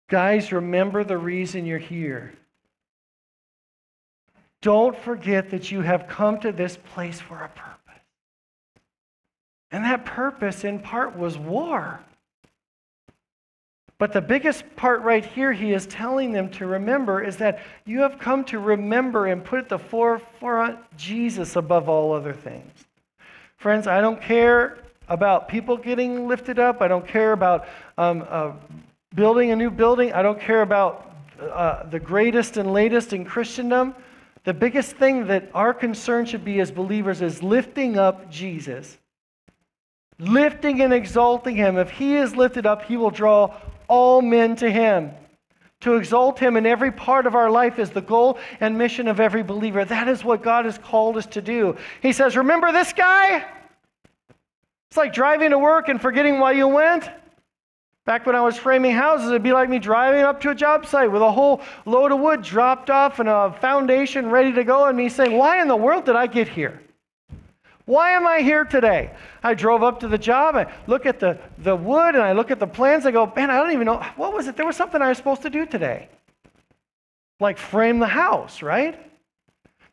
Guys, 0.07 0.51
remember 0.51 1.03
the 1.03 1.17
reason 1.17 1.65
you're 1.65 1.77
here. 1.77 2.33
Don't 4.61 4.97
forget 4.97 5.51
that 5.51 5.71
you 5.71 5.81
have 5.81 6.07
come 6.07 6.39
to 6.39 6.51
this 6.51 6.77
place 6.93 7.19
for 7.19 7.35
a 7.35 7.49
purpose. 7.49 8.01
And 9.71 9.83
that 9.83 10.05
purpose, 10.05 10.63
in 10.63 10.79
part, 10.79 11.17
was 11.17 11.37
war. 11.37 11.99
But 13.97 14.11
the 14.11 14.21
biggest 14.21 14.63
part 14.75 15.01
right 15.01 15.25
here, 15.25 15.53
he 15.53 15.71
is 15.71 15.87
telling 15.87 16.31
them 16.31 16.49
to 16.51 16.65
remember, 16.65 17.23
is 17.23 17.37
that 17.37 17.61
you 17.85 18.01
have 18.01 18.19
come 18.19 18.43
to 18.45 18.59
remember 18.59 19.27
and 19.27 19.43
put 19.43 19.59
at 19.59 19.69
the 19.69 19.79
forefront 19.79 20.79
Jesus 20.97 21.55
above 21.55 21.87
all 21.87 22.11
other 22.11 22.33
things. 22.33 22.71
Friends, 23.57 23.87
I 23.87 24.01
don't 24.01 24.21
care 24.21 24.79
about 25.07 25.47
people 25.47 25.77
getting 25.77 26.27
lifted 26.27 26.59
up. 26.59 26.81
I 26.81 26.87
don't 26.87 27.07
care 27.07 27.31
about 27.31 27.67
um, 27.97 28.25
uh, 28.27 28.51
building 29.15 29.51
a 29.51 29.55
new 29.55 29.71
building. 29.71 30.13
I 30.13 30.21
don't 30.21 30.39
care 30.39 30.61
about 30.61 31.15
uh, 31.41 31.83
the 31.89 31.99
greatest 31.99 32.57
and 32.57 32.71
latest 32.73 33.13
in 33.13 33.25
Christendom. 33.25 33.95
The 34.43 34.53
biggest 34.53 34.97
thing 34.97 35.27
that 35.27 35.49
our 35.53 35.73
concern 35.73 36.25
should 36.25 36.45
be 36.45 36.59
as 36.59 36.69
believers 36.69 37.21
is 37.21 37.41
lifting 37.41 37.97
up 37.97 38.29
Jesus. 38.29 38.97
Lifting 40.19 40.81
and 40.81 40.93
exalting 40.93 41.55
him. 41.55 41.77
If 41.77 41.89
he 41.89 42.15
is 42.15 42.35
lifted 42.35 42.65
up, 42.65 42.83
he 42.83 42.97
will 42.97 43.09
draw 43.09 43.55
all 43.87 44.21
men 44.21 44.55
to 44.57 44.69
him. 44.69 45.11
To 45.81 45.95
exalt 45.95 46.39
him 46.39 46.57
in 46.57 46.65
every 46.65 46.91
part 46.91 47.25
of 47.25 47.35
our 47.35 47.49
life 47.49 47.79
is 47.79 47.89
the 47.89 48.01
goal 48.01 48.39
and 48.59 48.77
mission 48.77 49.07
of 49.07 49.19
every 49.19 49.43
believer. 49.43 49.83
That 49.83 50.07
is 50.07 50.23
what 50.23 50.41
God 50.41 50.65
has 50.65 50.77
called 50.77 51.17
us 51.17 51.25
to 51.27 51.41
do. 51.41 51.75
He 52.01 52.11
says, 52.11 52.37
Remember 52.37 52.71
this 52.71 52.93
guy? 52.93 53.45
It's 54.89 54.97
like 54.97 55.13
driving 55.13 55.49
to 55.49 55.59
work 55.59 55.89
and 55.89 56.01
forgetting 56.01 56.39
why 56.39 56.53
you 56.53 56.67
went. 56.67 57.09
Back 58.05 58.27
when 58.27 58.35
I 58.35 58.41
was 58.41 58.55
framing 58.55 58.91
houses, 58.91 59.29
it'd 59.29 59.41
be 59.41 59.51
like 59.51 59.67
me 59.67 59.79
driving 59.79 60.21
up 60.21 60.39
to 60.41 60.51
a 60.51 60.55
job 60.55 60.85
site 60.85 61.11
with 61.11 61.23
a 61.23 61.31
whole 61.31 61.61
load 61.85 62.11
of 62.11 62.19
wood 62.19 62.43
dropped 62.43 62.91
off 62.91 63.19
and 63.19 63.27
a 63.27 63.51
foundation 63.59 64.29
ready 64.29 64.53
to 64.53 64.63
go, 64.63 64.85
and 64.85 64.95
me 64.95 65.09
saying, 65.09 65.35
Why 65.35 65.59
in 65.59 65.67
the 65.67 65.75
world 65.75 66.05
did 66.05 66.15
I 66.15 66.27
get 66.27 66.47
here? 66.47 66.81
Why 67.85 68.11
am 68.11 68.27
I 68.27 68.41
here 68.41 68.63
today? 68.63 69.11
I 69.41 69.55
drove 69.55 69.81
up 69.81 69.99
to 70.01 70.07
the 70.07 70.19
job, 70.19 70.55
I 70.55 70.71
look 70.85 71.07
at 71.07 71.19
the, 71.19 71.39
the 71.57 71.75
wood, 71.75 72.13
and 72.13 72.23
I 72.23 72.33
look 72.33 72.51
at 72.51 72.59
the 72.59 72.67
plans. 72.67 73.07
I 73.07 73.11
go, 73.11 73.31
Man, 73.35 73.49
I 73.49 73.57
don't 73.57 73.71
even 73.71 73.85
know. 73.85 74.03
What 74.17 74.33
was 74.33 74.47
it? 74.47 74.55
There 74.55 74.67
was 74.67 74.75
something 74.75 75.01
I 75.01 75.09
was 75.09 75.17
supposed 75.17 75.41
to 75.41 75.49
do 75.49 75.65
today. 75.65 76.07
Like 77.39 77.57
frame 77.57 77.97
the 77.97 78.07
house, 78.07 78.61
right? 78.61 78.99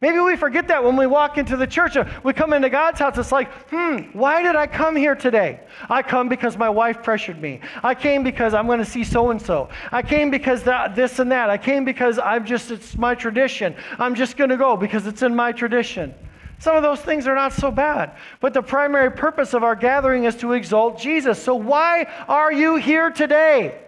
Maybe 0.03 0.19
we 0.19 0.35
forget 0.35 0.67
that 0.67 0.83
when 0.83 0.97
we 0.97 1.07
walk 1.07 1.39
into 1.39 1.57
the 1.57 1.67
church. 1.67 1.97
We 2.25 2.33
come 2.33 2.53
into 2.53 2.69
God's 2.69 2.99
house. 2.99 3.17
It's 3.19 3.31
like, 3.31 3.53
hmm, 3.71 3.99
why 4.13 4.43
did 4.43 4.57
I 4.57 4.67
come 4.67 4.97
here 4.97 5.15
today? 5.15 5.61
I 5.89 6.03
come 6.03 6.29
because 6.29 6.59
my 6.59 6.69
wife 6.69 7.05
pressured 7.05 7.41
me. 7.41 7.61
I 7.85 7.95
came 7.95 8.25
because 8.25 8.53
I'm 8.53 8.67
going 8.67 8.81
to 8.81 8.85
see 8.85 9.05
so 9.05 9.31
and 9.31 9.41
so. 9.41 9.69
I 9.93 10.03
came 10.03 10.29
because 10.29 10.65
that, 10.65 10.97
this 10.97 11.21
and 11.21 11.31
that. 11.31 11.51
I 11.51 11.57
came 11.57 11.85
because 11.85 12.19
I'm 12.19 12.45
just, 12.45 12.73
it's 12.73 12.99
my 12.99 13.15
tradition. 13.15 13.77
I'm 14.01 14.17
just 14.17 14.37
going 14.37 14.51
to 14.51 14.57
go 14.57 14.77
because 14.77 15.07
it's 15.07 15.23
in 15.23 15.37
my 15.37 15.53
tradition. 15.53 16.13
Some 16.59 16.75
of 16.75 16.83
those 16.83 17.01
things 17.01 17.29
are 17.29 17.37
not 17.37 17.53
so 17.53 17.71
bad. 17.71 18.17
But 18.41 18.55
the 18.55 18.63
primary 18.63 19.13
purpose 19.13 19.55
of 19.55 19.63
our 19.63 19.77
gathering 19.77 20.25
is 20.25 20.35
to 20.39 20.55
exalt 20.55 20.99
Jesus. 20.99 21.41
So 21.41 21.55
why 21.55 22.09
are 22.27 22.53
you 22.53 22.75
here 22.75 23.11
today? 23.11 23.79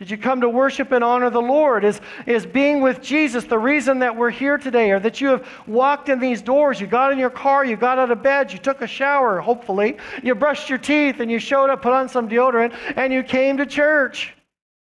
Did 0.00 0.10
you 0.10 0.16
come 0.16 0.40
to 0.40 0.48
worship 0.48 0.92
and 0.92 1.04
honor 1.04 1.28
the 1.28 1.42
Lord? 1.42 1.84
Is, 1.84 2.00
is 2.24 2.46
being 2.46 2.80
with 2.80 3.02
Jesus 3.02 3.44
the 3.44 3.58
reason 3.58 3.98
that 3.98 4.16
we're 4.16 4.30
here 4.30 4.56
today, 4.56 4.92
or 4.92 4.98
that 4.98 5.20
you 5.20 5.28
have 5.28 5.46
walked 5.66 6.08
in 6.08 6.18
these 6.18 6.40
doors? 6.40 6.80
You 6.80 6.86
got 6.86 7.12
in 7.12 7.18
your 7.18 7.28
car, 7.28 7.66
you 7.66 7.76
got 7.76 7.98
out 7.98 8.10
of 8.10 8.22
bed, 8.22 8.50
you 8.50 8.58
took 8.58 8.80
a 8.80 8.86
shower, 8.86 9.40
hopefully, 9.40 9.98
you 10.22 10.34
brushed 10.34 10.70
your 10.70 10.78
teeth, 10.78 11.20
and 11.20 11.30
you 11.30 11.38
showed 11.38 11.68
up, 11.68 11.82
put 11.82 11.92
on 11.92 12.08
some 12.08 12.30
deodorant, 12.30 12.74
and 12.96 13.12
you 13.12 13.22
came 13.22 13.58
to 13.58 13.66
church. 13.66 14.34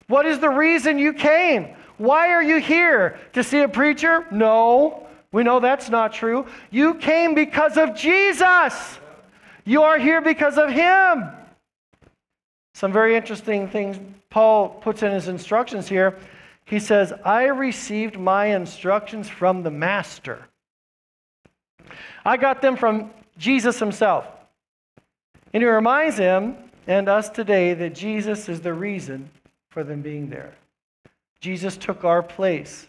What 0.08 0.26
is 0.26 0.40
the 0.40 0.50
reason 0.50 0.98
you 0.98 1.14
came? 1.14 1.74
Why 1.96 2.28
are 2.28 2.42
you 2.42 2.58
here? 2.58 3.18
To 3.32 3.42
see 3.42 3.60
a 3.60 3.68
preacher? 3.68 4.26
No, 4.30 5.06
we 5.32 5.42
know 5.42 5.58
that's 5.58 5.88
not 5.88 6.12
true. 6.12 6.46
You 6.70 6.92
came 6.96 7.34
because 7.34 7.78
of 7.78 7.96
Jesus. 7.96 8.98
You 9.64 9.84
are 9.84 9.98
here 9.98 10.20
because 10.20 10.58
of 10.58 10.68
Him. 10.68 11.30
Some 12.78 12.92
very 12.92 13.16
interesting 13.16 13.66
things 13.66 13.98
Paul 14.30 14.68
puts 14.68 15.02
in 15.02 15.10
his 15.10 15.26
instructions 15.26 15.88
here. 15.88 16.16
He 16.64 16.78
says, 16.78 17.12
I 17.24 17.46
received 17.46 18.16
my 18.16 18.54
instructions 18.54 19.28
from 19.28 19.64
the 19.64 19.70
Master. 19.72 20.46
I 22.24 22.36
got 22.36 22.62
them 22.62 22.76
from 22.76 23.10
Jesus 23.36 23.80
himself. 23.80 24.28
And 25.52 25.60
he 25.60 25.68
reminds 25.68 26.18
him 26.18 26.54
and 26.86 27.08
us 27.08 27.28
today 27.28 27.74
that 27.74 27.96
Jesus 27.96 28.48
is 28.48 28.60
the 28.60 28.74
reason 28.74 29.28
for 29.72 29.82
them 29.82 30.00
being 30.00 30.30
there. 30.30 30.54
Jesus 31.40 31.76
took 31.76 32.04
our 32.04 32.22
place 32.22 32.86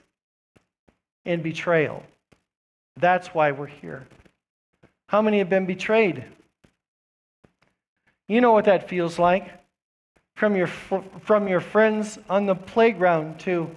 in 1.26 1.42
betrayal. 1.42 2.04
That's 2.98 3.30
why 3.30 3.54
we're 3.54 3.66
here. 3.66 4.06
How 5.08 5.24
many 5.24 5.40
have 5.40 5.50
been 5.50 5.66
betrayed? 5.66 6.26
You 8.28 8.40
know 8.40 8.52
what 8.52 8.66
that 8.66 8.88
feels 8.88 9.18
like 9.18 9.56
from 10.40 10.56
your, 10.56 10.68
from 10.68 11.50
your 11.50 11.60
friends 11.60 12.18
on 12.30 12.46
the 12.46 12.56
playground 12.56 13.38
to 13.42 13.70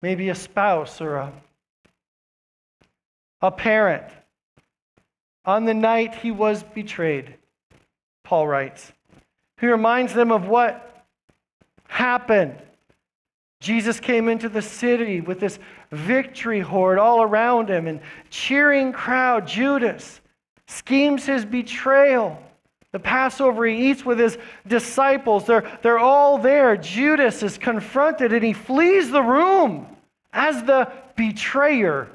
maybe 0.00 0.30
a 0.30 0.34
spouse 0.34 0.98
or 1.02 1.16
a, 1.16 1.32
a 3.42 3.50
parent. 3.50 4.06
On 5.44 5.66
the 5.66 5.74
night 5.74 6.14
he 6.14 6.30
was 6.30 6.62
betrayed, 6.62 7.34
Paul 8.24 8.48
writes. 8.48 8.92
He 9.60 9.66
reminds 9.66 10.14
them 10.14 10.32
of 10.32 10.46
what 10.46 11.04
happened. 11.86 12.56
Jesus 13.60 14.00
came 14.00 14.30
into 14.30 14.48
the 14.48 14.62
city 14.62 15.20
with 15.20 15.38
this 15.38 15.58
victory 15.90 16.60
horde 16.60 16.98
all 16.98 17.20
around 17.20 17.68
him 17.68 17.86
and 17.86 18.00
cheering 18.30 18.90
crowd. 18.90 19.46
Judas 19.46 20.22
schemes 20.66 21.26
his 21.26 21.44
betrayal. 21.44 22.42
The 22.92 23.00
Passover, 23.00 23.64
he 23.66 23.90
eats 23.90 24.04
with 24.04 24.18
his 24.18 24.36
disciples. 24.66 25.46
They're, 25.46 25.78
they're 25.82 25.98
all 25.98 26.38
there. 26.38 26.76
Judas 26.76 27.42
is 27.42 27.56
confronted 27.56 28.32
and 28.32 28.44
he 28.44 28.52
flees 28.52 29.10
the 29.10 29.22
room 29.22 29.86
as 30.32 30.62
the 30.64 30.92
betrayer. 31.16 32.08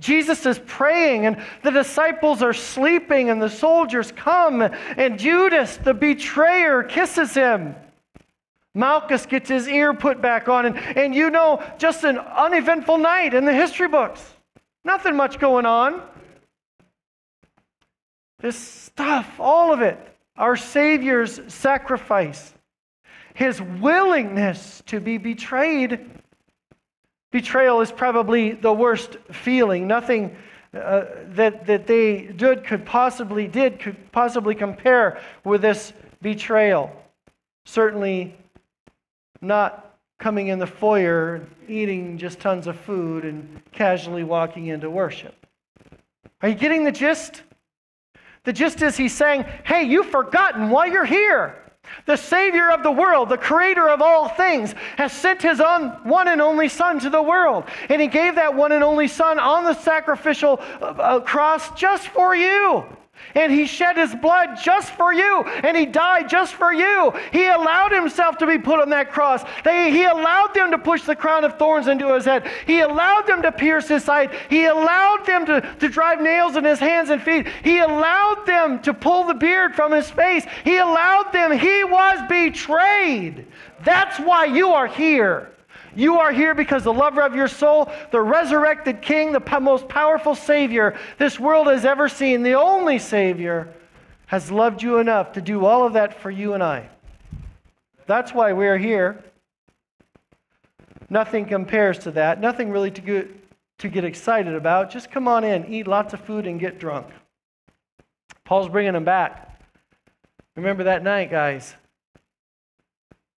Jesus 0.00 0.46
is 0.46 0.58
praying, 0.66 1.26
and 1.26 1.42
the 1.62 1.70
disciples 1.70 2.42
are 2.42 2.54
sleeping, 2.54 3.28
and 3.28 3.40
the 3.40 3.50
soldiers 3.50 4.12
come, 4.12 4.62
and 4.62 5.18
Judas, 5.18 5.76
the 5.76 5.92
betrayer, 5.92 6.82
kisses 6.82 7.34
him. 7.34 7.76
Malchus 8.74 9.26
gets 9.26 9.50
his 9.50 9.68
ear 9.68 9.92
put 9.92 10.22
back 10.22 10.48
on, 10.48 10.64
and, 10.64 10.78
and 10.78 11.14
you 11.14 11.28
know, 11.28 11.62
just 11.76 12.04
an 12.04 12.18
uneventful 12.18 12.96
night 12.96 13.34
in 13.34 13.44
the 13.44 13.52
history 13.52 13.88
books. 13.88 14.24
Nothing 14.84 15.16
much 15.16 15.38
going 15.38 15.66
on. 15.66 16.02
This 18.40 18.56
stuff, 18.56 19.38
all 19.38 19.72
of 19.72 19.82
it, 19.82 19.98
our 20.36 20.56
Savior's 20.56 21.40
sacrifice, 21.52 22.54
his 23.34 23.60
willingness 23.60 24.82
to 24.86 25.00
be 25.00 25.18
betrayed. 25.18 26.10
Betrayal 27.32 27.80
is 27.80 27.92
probably 27.92 28.52
the 28.52 28.72
worst 28.72 29.16
feeling. 29.30 29.86
Nothing 29.86 30.36
uh, 30.74 31.04
that, 31.26 31.66
that 31.66 31.86
they 31.86 32.22
did 32.26 32.64
could 32.64 32.86
possibly 32.86 33.46
did 33.46 33.78
could 33.80 34.12
possibly 34.12 34.54
compare 34.54 35.20
with 35.44 35.62
this 35.62 35.92
betrayal. 36.22 36.94
Certainly 37.66 38.36
not 39.40 39.98
coming 40.18 40.48
in 40.48 40.58
the 40.58 40.66
foyer, 40.66 41.46
eating 41.66 42.18
just 42.18 42.40
tons 42.40 42.66
of 42.66 42.78
food, 42.78 43.24
and 43.24 43.62
casually 43.72 44.22
walking 44.22 44.66
into 44.66 44.90
worship. 44.90 45.34
Are 46.42 46.48
you 46.48 46.54
getting 46.54 46.84
the 46.84 46.92
gist? 46.92 47.42
The 48.44 48.52
gist 48.52 48.82
is 48.82 48.96
he's 48.96 49.14
saying, 49.14 49.44
hey, 49.64 49.82
you've 49.84 50.06
forgotten 50.06 50.70
why 50.70 50.86
you're 50.86 51.04
here. 51.04 51.56
The 52.06 52.16
Savior 52.16 52.70
of 52.70 52.82
the 52.82 52.90
world, 52.90 53.28
the 53.28 53.36
Creator 53.36 53.88
of 53.88 54.00
all 54.00 54.28
things, 54.28 54.74
has 54.96 55.12
sent 55.12 55.42
His 55.42 55.60
own 55.60 55.88
one 56.04 56.28
and 56.28 56.40
only 56.40 56.68
Son 56.68 57.00
to 57.00 57.10
the 57.10 57.22
world. 57.22 57.64
And 57.88 58.00
He 58.00 58.08
gave 58.08 58.36
that 58.36 58.54
one 58.54 58.72
and 58.72 58.84
only 58.84 59.08
Son 59.08 59.38
on 59.38 59.64
the 59.64 59.74
sacrificial 59.74 60.60
uh, 60.80 60.84
uh 60.84 61.20
cross 61.20 61.70
just 61.72 62.08
for 62.08 62.34
you. 62.34 62.84
And 63.34 63.52
he 63.52 63.66
shed 63.66 63.96
his 63.96 64.14
blood 64.14 64.58
just 64.62 64.92
for 64.92 65.12
you. 65.12 65.42
And 65.62 65.76
he 65.76 65.86
died 65.86 66.28
just 66.28 66.54
for 66.54 66.72
you. 66.72 67.12
He 67.32 67.46
allowed 67.46 67.92
himself 67.92 68.38
to 68.38 68.46
be 68.46 68.58
put 68.58 68.80
on 68.80 68.90
that 68.90 69.10
cross. 69.10 69.44
They, 69.64 69.90
he 69.90 70.04
allowed 70.04 70.54
them 70.54 70.70
to 70.70 70.78
push 70.78 71.02
the 71.02 71.16
crown 71.16 71.44
of 71.44 71.58
thorns 71.58 71.88
into 71.88 72.12
his 72.14 72.24
head. 72.24 72.50
He 72.66 72.80
allowed 72.80 73.26
them 73.26 73.42
to 73.42 73.52
pierce 73.52 73.88
his 73.88 74.04
side. 74.04 74.34
He 74.48 74.64
allowed 74.64 75.24
them 75.26 75.46
to, 75.46 75.60
to 75.80 75.88
drive 75.88 76.20
nails 76.20 76.56
in 76.56 76.64
his 76.64 76.78
hands 76.78 77.10
and 77.10 77.22
feet. 77.22 77.46
He 77.62 77.78
allowed 77.78 78.44
them 78.46 78.80
to 78.82 78.94
pull 78.94 79.24
the 79.24 79.34
beard 79.34 79.74
from 79.74 79.92
his 79.92 80.10
face. 80.10 80.44
He 80.64 80.78
allowed 80.78 81.32
them. 81.32 81.52
He 81.52 81.84
was 81.84 82.18
betrayed. 82.28 83.46
That's 83.84 84.18
why 84.18 84.46
you 84.46 84.68
are 84.68 84.86
here. 84.86 85.50
You 85.94 86.18
are 86.20 86.32
here 86.32 86.54
because 86.54 86.84
the 86.84 86.92
lover 86.92 87.22
of 87.22 87.34
your 87.34 87.48
soul, 87.48 87.90
the 88.10 88.20
resurrected 88.20 89.02
King, 89.02 89.32
the 89.32 89.60
most 89.60 89.88
powerful 89.88 90.34
Savior 90.34 90.98
this 91.18 91.40
world 91.40 91.66
has 91.66 91.84
ever 91.84 92.08
seen, 92.08 92.42
the 92.42 92.54
only 92.54 92.98
Savior, 92.98 93.72
has 94.26 94.50
loved 94.50 94.82
you 94.82 94.98
enough 94.98 95.32
to 95.32 95.40
do 95.40 95.64
all 95.64 95.84
of 95.84 95.94
that 95.94 96.20
for 96.20 96.30
you 96.30 96.54
and 96.54 96.62
I. 96.62 96.88
That's 98.06 98.32
why 98.32 98.52
we're 98.52 98.78
here. 98.78 99.24
Nothing 101.08 101.46
compares 101.46 101.98
to 102.00 102.12
that. 102.12 102.40
Nothing 102.40 102.70
really 102.70 102.92
to 102.92 103.00
get, 103.00 103.28
to 103.78 103.88
get 103.88 104.04
excited 104.04 104.54
about. 104.54 104.90
Just 104.90 105.10
come 105.10 105.26
on 105.26 105.42
in, 105.42 105.66
eat 105.66 105.88
lots 105.88 106.14
of 106.14 106.20
food, 106.20 106.46
and 106.46 106.60
get 106.60 106.78
drunk. 106.78 107.08
Paul's 108.44 108.68
bringing 108.68 108.92
them 108.92 109.04
back. 109.04 109.60
Remember 110.54 110.84
that 110.84 111.02
night, 111.02 111.30
guys? 111.30 111.74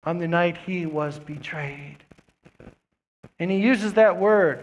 On 0.04 0.18
the 0.18 0.28
night 0.28 0.56
he 0.56 0.86
was 0.86 1.18
betrayed. 1.18 1.98
And 3.40 3.50
he 3.50 3.56
uses 3.56 3.94
that 3.94 4.18
word. 4.18 4.62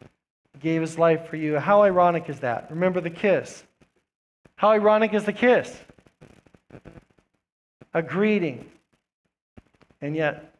He 0.00 0.60
gave 0.60 0.80
his 0.80 0.96
life 0.96 1.28
for 1.28 1.36
you. 1.36 1.58
How 1.58 1.82
ironic 1.82 2.30
is 2.30 2.40
that? 2.40 2.68
Remember 2.70 3.00
the 3.00 3.10
kiss. 3.10 3.64
How 4.54 4.70
ironic 4.70 5.12
is 5.12 5.24
the 5.24 5.32
kiss? 5.32 5.76
A 7.92 8.00
greeting. 8.00 8.64
And 10.00 10.14
yet, 10.14 10.54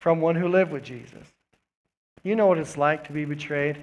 from 0.00 0.20
one 0.20 0.34
who 0.34 0.48
lived 0.48 0.72
with 0.72 0.82
Jesus. 0.82 1.24
You 2.24 2.34
know 2.34 2.46
what 2.46 2.58
it's 2.58 2.76
like 2.76 3.06
to 3.06 3.12
be 3.12 3.24
betrayed. 3.24 3.78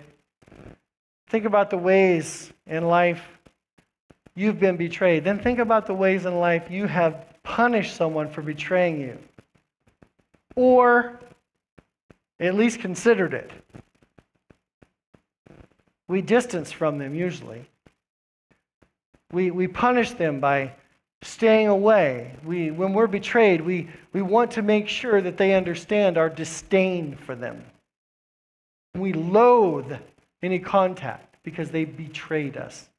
Think 1.29 1.45
about 1.45 1.69
the 1.69 1.77
ways 1.77 2.51
in 2.67 2.87
life 2.87 3.23
you've 4.35 4.59
been 4.59 4.75
betrayed. 4.75 5.23
Then 5.23 5.39
think 5.39 5.59
about 5.59 5.87
the 5.87 5.93
ways 5.93 6.25
in 6.25 6.35
life 6.39 6.69
you 6.69 6.85
have 6.87 7.25
punished 7.43 7.95
someone 7.95 8.29
for 8.29 8.41
betraying 8.41 8.99
you. 8.99 9.17
Or 10.55 11.19
at 12.39 12.55
least 12.55 12.79
considered 12.79 13.33
it. 13.33 13.51
We 16.07 16.21
distance 16.21 16.71
from 16.71 16.97
them 16.97 17.15
usually. 17.15 17.65
We, 19.31 19.51
we 19.51 19.67
punish 19.67 20.11
them 20.11 20.39
by 20.39 20.73
staying 21.21 21.67
away. 21.67 22.35
We, 22.43 22.71
when 22.71 22.93
we're 22.93 23.07
betrayed, 23.07 23.61
we, 23.61 23.89
we 24.13 24.21
want 24.21 24.51
to 24.51 24.61
make 24.61 24.87
sure 24.87 25.21
that 25.21 25.37
they 25.37 25.53
understand 25.53 26.17
our 26.17 26.29
disdain 26.29 27.15
for 27.15 27.35
them. 27.35 27.63
We 28.93 29.13
loathe 29.13 29.93
any 30.41 30.59
contact 30.59 31.37
because 31.43 31.71
they 31.71 31.85
betrayed 31.85 32.57
us. 32.57 32.89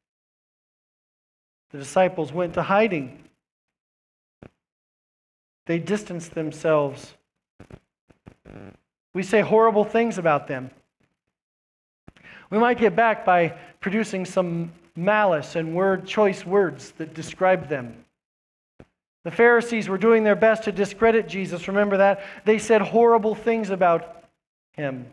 The 1.71 1.78
disciples 1.78 2.33
went 2.33 2.55
to 2.55 2.62
hiding. 2.62 3.25
They 5.66 5.78
distanced 5.78 6.35
themselves. 6.35 7.14
We 9.16 9.23
say 9.23 9.40
horrible 9.40 9.85
things 9.85 10.18
about 10.18 10.46
them. 10.46 10.70
We 12.50 12.58
might 12.58 12.76
get 12.76 12.94
back 12.94 13.25
by 13.25 13.56
producing 13.80 14.26
some 14.26 14.73
malice 14.94 15.56
and 15.56 15.75
word 15.75 16.06
choice 16.06 16.44
words 16.44 16.90
that 16.99 17.14
describe 17.14 17.70
them. 17.70 18.04
The 19.25 19.30
Pharisees 19.30 19.88
were 19.88 19.96
doing 19.96 20.23
their 20.23 20.37
best 20.37 20.64
to 20.64 20.73
discredit 20.73 21.28
Jesus. 21.28 21.66
Remember 21.66 21.96
that? 21.96 22.25
They 22.44 22.58
said 22.58 22.82
horrible 22.82 23.35
things 23.35 23.70
about 23.70 24.23
him. 24.73 25.06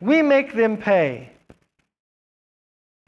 We 0.00 0.20
make 0.20 0.52
them 0.52 0.76
pay. 0.76 1.30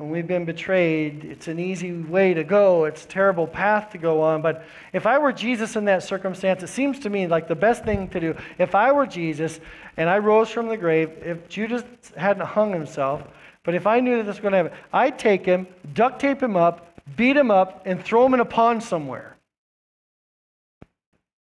When 0.03 0.11
we've 0.11 0.27
been 0.27 0.45
betrayed, 0.45 1.25
it's 1.25 1.47
an 1.47 1.61
easy 1.61 1.93
way 1.93 2.35
to 2.35 2.43
go. 2.43 2.87
It's 2.87 3.05
a 3.05 3.07
terrible 3.07 3.47
path 3.47 3.93
to 3.93 3.99
go 3.99 4.21
on. 4.21 4.43
But 4.43 4.65
if 4.93 5.07
I 5.07 5.17
were 5.19 5.33
Jesus 5.33 5.77
in 5.77 5.85
that 5.85 6.03
circumstance, 6.03 6.65
it 6.65 6.71
seems 6.71 6.99
to 6.99 7.09
me 7.09 7.29
like 7.29 7.47
the 7.47 7.55
best 7.55 7.85
thing 7.85 8.09
to 8.09 8.19
do. 8.19 8.37
If 8.59 8.75
I 8.75 8.91
were 8.91 9.07
Jesus 9.07 9.61
and 9.97 10.11
I 10.11 10.19
rose 10.19 10.51
from 10.51 10.67
the 10.67 10.77
grave, 10.77 11.13
if 11.25 11.49
Judas 11.49 11.85
hadn't 12.17 12.45
hung 12.45 12.73
himself, 12.73 13.23
but 13.63 13.77
if 13.77 13.87
I 13.87 14.01
knew 14.01 14.17
that 14.17 14.25
this 14.25 14.39
was 14.39 14.41
going 14.41 14.51
to 14.51 14.57
happen, 14.65 14.79
I'd 14.93 15.21
take 15.21 15.47
him, 15.47 15.69
duct 15.95 16.21
tape 16.21 16.43
him 16.43 16.57
up, 16.57 16.99
beat 17.15 17.37
him 17.37 17.53
up, 17.53 17.83
and 17.85 18.03
throw 18.03 18.27
him 18.27 18.35
in 18.35 18.41
a 18.41 18.45
pond 18.45 18.83
somewhere. 18.83 19.37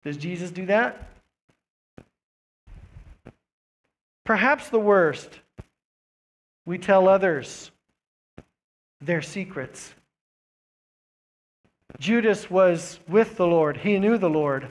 Does 0.04 0.16
Jesus 0.16 0.52
do 0.52 0.66
that? 0.66 1.08
Perhaps 4.24 4.68
the 4.68 4.78
worst, 4.78 5.40
we 6.64 6.78
tell 6.78 7.08
others 7.08 7.71
their 9.04 9.22
secrets. 9.22 9.94
Judas 11.98 12.50
was 12.50 12.98
with 13.08 13.36
the 13.36 13.46
Lord, 13.46 13.76
he 13.76 13.98
knew 13.98 14.18
the 14.18 14.30
Lord. 14.30 14.68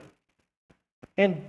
And 1.17 1.41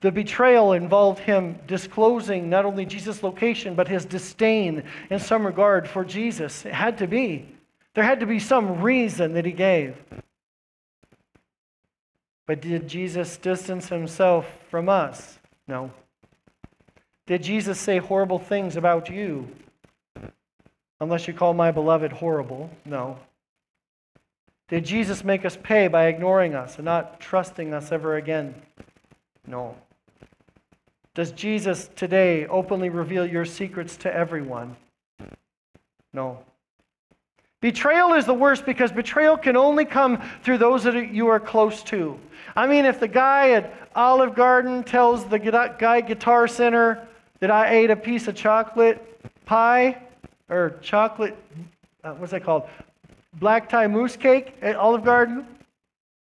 the 0.00 0.10
betrayal 0.10 0.72
involved 0.72 1.20
him 1.20 1.58
disclosing 1.66 2.50
not 2.50 2.64
only 2.64 2.84
Jesus' 2.84 3.22
location, 3.22 3.74
but 3.74 3.86
his 3.86 4.04
disdain 4.04 4.82
in 5.10 5.20
some 5.20 5.46
regard 5.46 5.88
for 5.88 6.04
Jesus. 6.04 6.66
It 6.66 6.74
had 6.74 6.98
to 6.98 7.06
be. 7.06 7.46
There 7.94 8.02
had 8.02 8.20
to 8.20 8.26
be 8.26 8.40
some 8.40 8.82
reason 8.82 9.34
that 9.34 9.46
he 9.46 9.52
gave. 9.52 9.96
But 12.46 12.60
did 12.60 12.88
Jesus 12.88 13.36
distance 13.36 13.88
himself 13.88 14.46
from 14.70 14.88
us? 14.88 15.38
No. 15.68 15.92
Did 17.26 17.44
Jesus 17.44 17.78
say 17.78 17.98
horrible 17.98 18.40
things 18.40 18.76
about 18.76 19.08
you? 19.08 19.48
Unless 21.02 21.26
you 21.26 21.34
call 21.34 21.52
my 21.52 21.72
beloved 21.72 22.12
horrible? 22.12 22.70
No. 22.84 23.18
Did 24.68 24.84
Jesus 24.84 25.24
make 25.24 25.44
us 25.44 25.58
pay 25.60 25.88
by 25.88 26.06
ignoring 26.06 26.54
us 26.54 26.76
and 26.76 26.84
not 26.84 27.18
trusting 27.18 27.74
us 27.74 27.90
ever 27.90 28.18
again? 28.18 28.54
No. 29.44 29.74
Does 31.16 31.32
Jesus 31.32 31.90
today 31.96 32.46
openly 32.46 32.88
reveal 32.88 33.26
your 33.26 33.44
secrets 33.44 33.96
to 33.96 34.14
everyone? 34.14 34.76
No. 36.12 36.38
Betrayal 37.60 38.12
is 38.12 38.24
the 38.24 38.32
worst 38.32 38.64
because 38.64 38.92
betrayal 38.92 39.36
can 39.36 39.56
only 39.56 39.84
come 39.84 40.22
through 40.44 40.58
those 40.58 40.84
that 40.84 41.12
you 41.12 41.26
are 41.26 41.40
close 41.40 41.82
to. 41.82 42.16
I 42.54 42.68
mean, 42.68 42.84
if 42.84 43.00
the 43.00 43.08
guy 43.08 43.50
at 43.50 43.74
Olive 43.96 44.36
Garden 44.36 44.84
tells 44.84 45.24
the 45.24 45.40
guy 45.40 45.98
at 45.98 46.06
Guitar 46.06 46.46
Center 46.46 47.08
that 47.40 47.50
I 47.50 47.70
ate 47.70 47.90
a 47.90 47.96
piece 47.96 48.28
of 48.28 48.36
chocolate 48.36 49.20
pie 49.46 50.00
or 50.52 50.78
chocolate, 50.82 51.36
uh, 52.04 52.12
what's 52.12 52.32
that 52.32 52.44
called? 52.44 52.68
Black 53.34 53.68
tie 53.68 53.86
mousse 53.86 54.16
cake 54.16 54.54
at 54.60 54.76
Olive 54.76 55.04
Garden, 55.04 55.46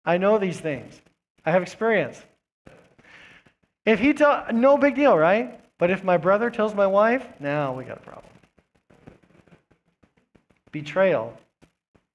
I 0.06 0.17
know 0.17 0.38
these 0.38 0.60
things. 0.60 1.00
I 1.46 1.52
have 1.52 1.62
experience. 1.62 2.24
If 3.86 4.00
he 4.00 4.13
tell, 4.13 4.46
no 4.54 4.78
big 4.78 4.96
deal, 4.96 5.17
right? 5.17 5.60
But 5.78 5.89
if 5.89 6.04
my 6.04 6.17
brother 6.17 6.50
tells 6.50 6.74
my 6.74 6.88
wife, 6.88 7.26
now 7.39 7.74
we 7.74 7.84
got 7.84 7.98
a 7.98 8.02
problem. 8.02 8.32
Betrayal 10.72 11.38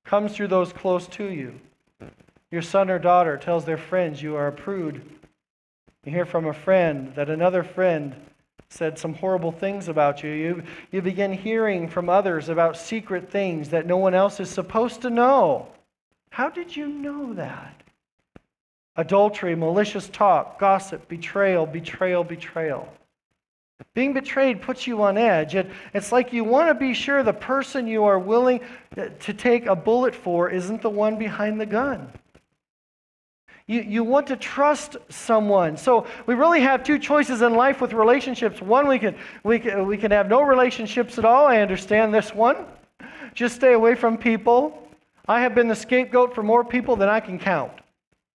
comes 0.04 0.32
through 0.34 0.48
those 0.48 0.72
close 0.72 1.06
to 1.08 1.24
you. 1.24 1.60
Your 2.50 2.62
son 2.62 2.90
or 2.90 2.98
daughter 2.98 3.36
tells 3.36 3.64
their 3.64 3.76
friends 3.76 4.22
you 4.22 4.36
are 4.36 4.46
a 4.46 4.52
prude. 4.52 5.02
You 6.04 6.12
hear 6.12 6.24
from 6.24 6.46
a 6.46 6.54
friend 6.54 7.12
that 7.16 7.28
another 7.28 7.64
friend 7.64 8.14
said 8.68 8.98
some 8.98 9.14
horrible 9.14 9.52
things 9.52 9.88
about 9.88 10.22
you. 10.22 10.30
You, 10.30 10.62
you 10.90 11.02
begin 11.02 11.32
hearing 11.32 11.88
from 11.88 12.08
others 12.08 12.48
about 12.48 12.76
secret 12.76 13.30
things 13.30 13.68
that 13.70 13.86
no 13.86 13.96
one 13.96 14.14
else 14.14 14.40
is 14.40 14.50
supposed 14.50 15.02
to 15.02 15.10
know. 15.10 15.68
How 16.30 16.50
did 16.50 16.76
you 16.76 16.86
know 16.88 17.34
that? 17.34 17.82
Adultery, 18.96 19.54
malicious 19.54 20.08
talk, 20.08 20.58
gossip, 20.58 21.08
betrayal, 21.08 21.66
betrayal, 21.66 22.24
betrayal. 22.24 22.92
Being 23.94 24.14
betrayed 24.14 24.62
puts 24.62 24.86
you 24.86 25.02
on 25.02 25.18
edge. 25.18 25.54
It, 25.54 25.70
it's 25.92 26.12
like 26.12 26.32
you 26.32 26.44
want 26.44 26.68
to 26.68 26.74
be 26.74 26.94
sure 26.94 27.22
the 27.22 27.32
person 27.32 27.86
you 27.86 28.04
are 28.04 28.18
willing 28.18 28.60
uh, 28.96 29.08
to 29.20 29.34
take 29.34 29.66
a 29.66 29.76
bullet 29.76 30.14
for 30.14 30.48
isn't 30.48 30.82
the 30.82 30.90
one 30.90 31.18
behind 31.18 31.60
the 31.60 31.66
gun. 31.66 32.10
You, 33.66 33.80
you 33.80 34.04
want 34.04 34.28
to 34.28 34.36
trust 34.36 34.96
someone. 35.08 35.76
So 35.76 36.06
we 36.26 36.34
really 36.34 36.60
have 36.60 36.84
two 36.84 36.98
choices 36.98 37.42
in 37.42 37.54
life 37.54 37.80
with 37.80 37.92
relationships. 37.92 38.62
One, 38.62 38.86
we 38.86 38.98
can, 38.98 39.16
we 39.42 39.58
can, 39.58 39.86
we 39.86 39.96
can 39.96 40.12
have 40.12 40.28
no 40.28 40.42
relationships 40.42 41.18
at 41.18 41.24
all. 41.24 41.46
I 41.46 41.58
understand 41.58 42.14
this 42.14 42.32
one. 42.32 42.64
Just 43.34 43.56
stay 43.56 43.72
away 43.72 43.96
from 43.96 44.16
people. 44.16 44.88
I 45.26 45.40
have 45.40 45.54
been 45.54 45.66
the 45.66 45.74
scapegoat 45.74 46.34
for 46.34 46.44
more 46.44 46.64
people 46.64 46.94
than 46.94 47.08
I 47.08 47.18
can 47.18 47.38
count. 47.38 47.72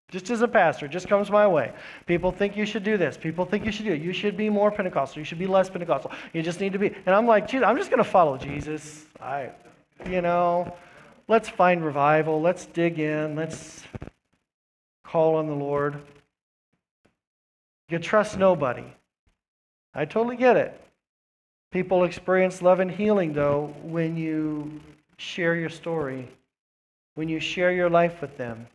Just 0.09 0.29
as 0.29 0.41
a 0.41 0.47
pastor, 0.47 0.89
just 0.89 1.07
comes 1.07 1.31
my 1.31 1.47
way. 1.47 1.71
People 2.05 2.33
think 2.33 2.57
you 2.57 2.65
should 2.65 2.83
do 2.83 2.97
this. 2.97 3.15
People 3.15 3.45
think 3.45 3.65
you 3.65 3.71
should 3.71 3.85
do 3.85 3.93
it. 3.93 4.01
You 4.01 4.11
should 4.11 4.35
be 4.35 4.49
more 4.49 4.69
Pentecostal. 4.69 5.19
You 5.19 5.23
should 5.23 5.39
be 5.39 5.47
less 5.47 5.69
Pentecostal. 5.69 6.11
You 6.33 6.41
just 6.41 6.59
need 6.59 6.73
to 6.73 6.79
be. 6.79 6.87
And 7.05 7.15
I'm 7.15 7.25
like, 7.25 7.53
I'm 7.53 7.77
just 7.77 7.89
going 7.89 8.03
to 8.03 8.09
follow 8.09 8.37
Jesus. 8.37 9.05
I, 9.21 9.51
you 10.09 10.21
know, 10.21 10.75
let's 11.29 11.47
find 11.47 11.85
revival. 11.85 12.41
Let's 12.41 12.65
dig 12.65 12.99
in. 12.99 13.37
Let's 13.37 13.83
call 15.11 15.35
on 15.35 15.47
the 15.47 15.53
Lord. 15.53 16.01
You 17.89 17.99
trust 17.99 18.37
nobody. 18.37 18.85
I 19.93 20.05
totally 20.05 20.37
get 20.37 20.55
it. 20.55 20.79
People 21.71 22.05
experience 22.05 22.61
love 22.61 22.79
and 22.79 22.89
healing, 22.89 23.33
though, 23.33 23.73
when 23.83 24.15
you 24.15 24.79
share 25.17 25.55
your 25.55 25.69
story, 25.69 26.29
when 27.15 27.27
you 27.27 27.41
share 27.41 27.73
your 27.73 27.89
life 27.89 28.21
with 28.21 28.37
them. 28.37 28.67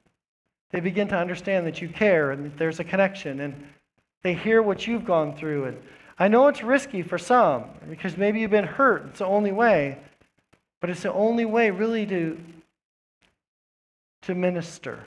They 0.73 0.81
begin 0.81 1.09
to 1.09 1.17
understand 1.17 1.67
that 1.67 1.81
you 1.81 1.89
care 1.89 2.33
and 2.33 2.45
that 2.45 2.59
there's 2.59 2.81
a 2.81 2.85
connection. 2.85 3.41
And 3.41 3.55
They 4.23 4.35
hear 4.35 4.61
what 4.61 4.87
you've 4.87 5.07
gone 5.07 5.35
through. 5.37 5.65
And 5.65 5.79
I 6.19 6.29
know 6.29 6.49
it's 6.49 6.63
risky 6.63 7.03
for 7.03 7.17
some 7.17 7.65
because 7.89 8.19
maybe 8.19 8.41
you've 8.41 8.51
been 8.51 8.65
hurt. 8.65 9.07
It's 9.07 9.21
the 9.21 9.27
only 9.27 9.53
way. 9.53 9.99
But 10.83 10.91
it's 10.91 11.03
the 11.03 11.13
only 11.13 11.47
way, 11.47 11.71
really, 11.71 12.05
to, 12.07 12.39
to 14.23 14.35
minister. 14.35 15.05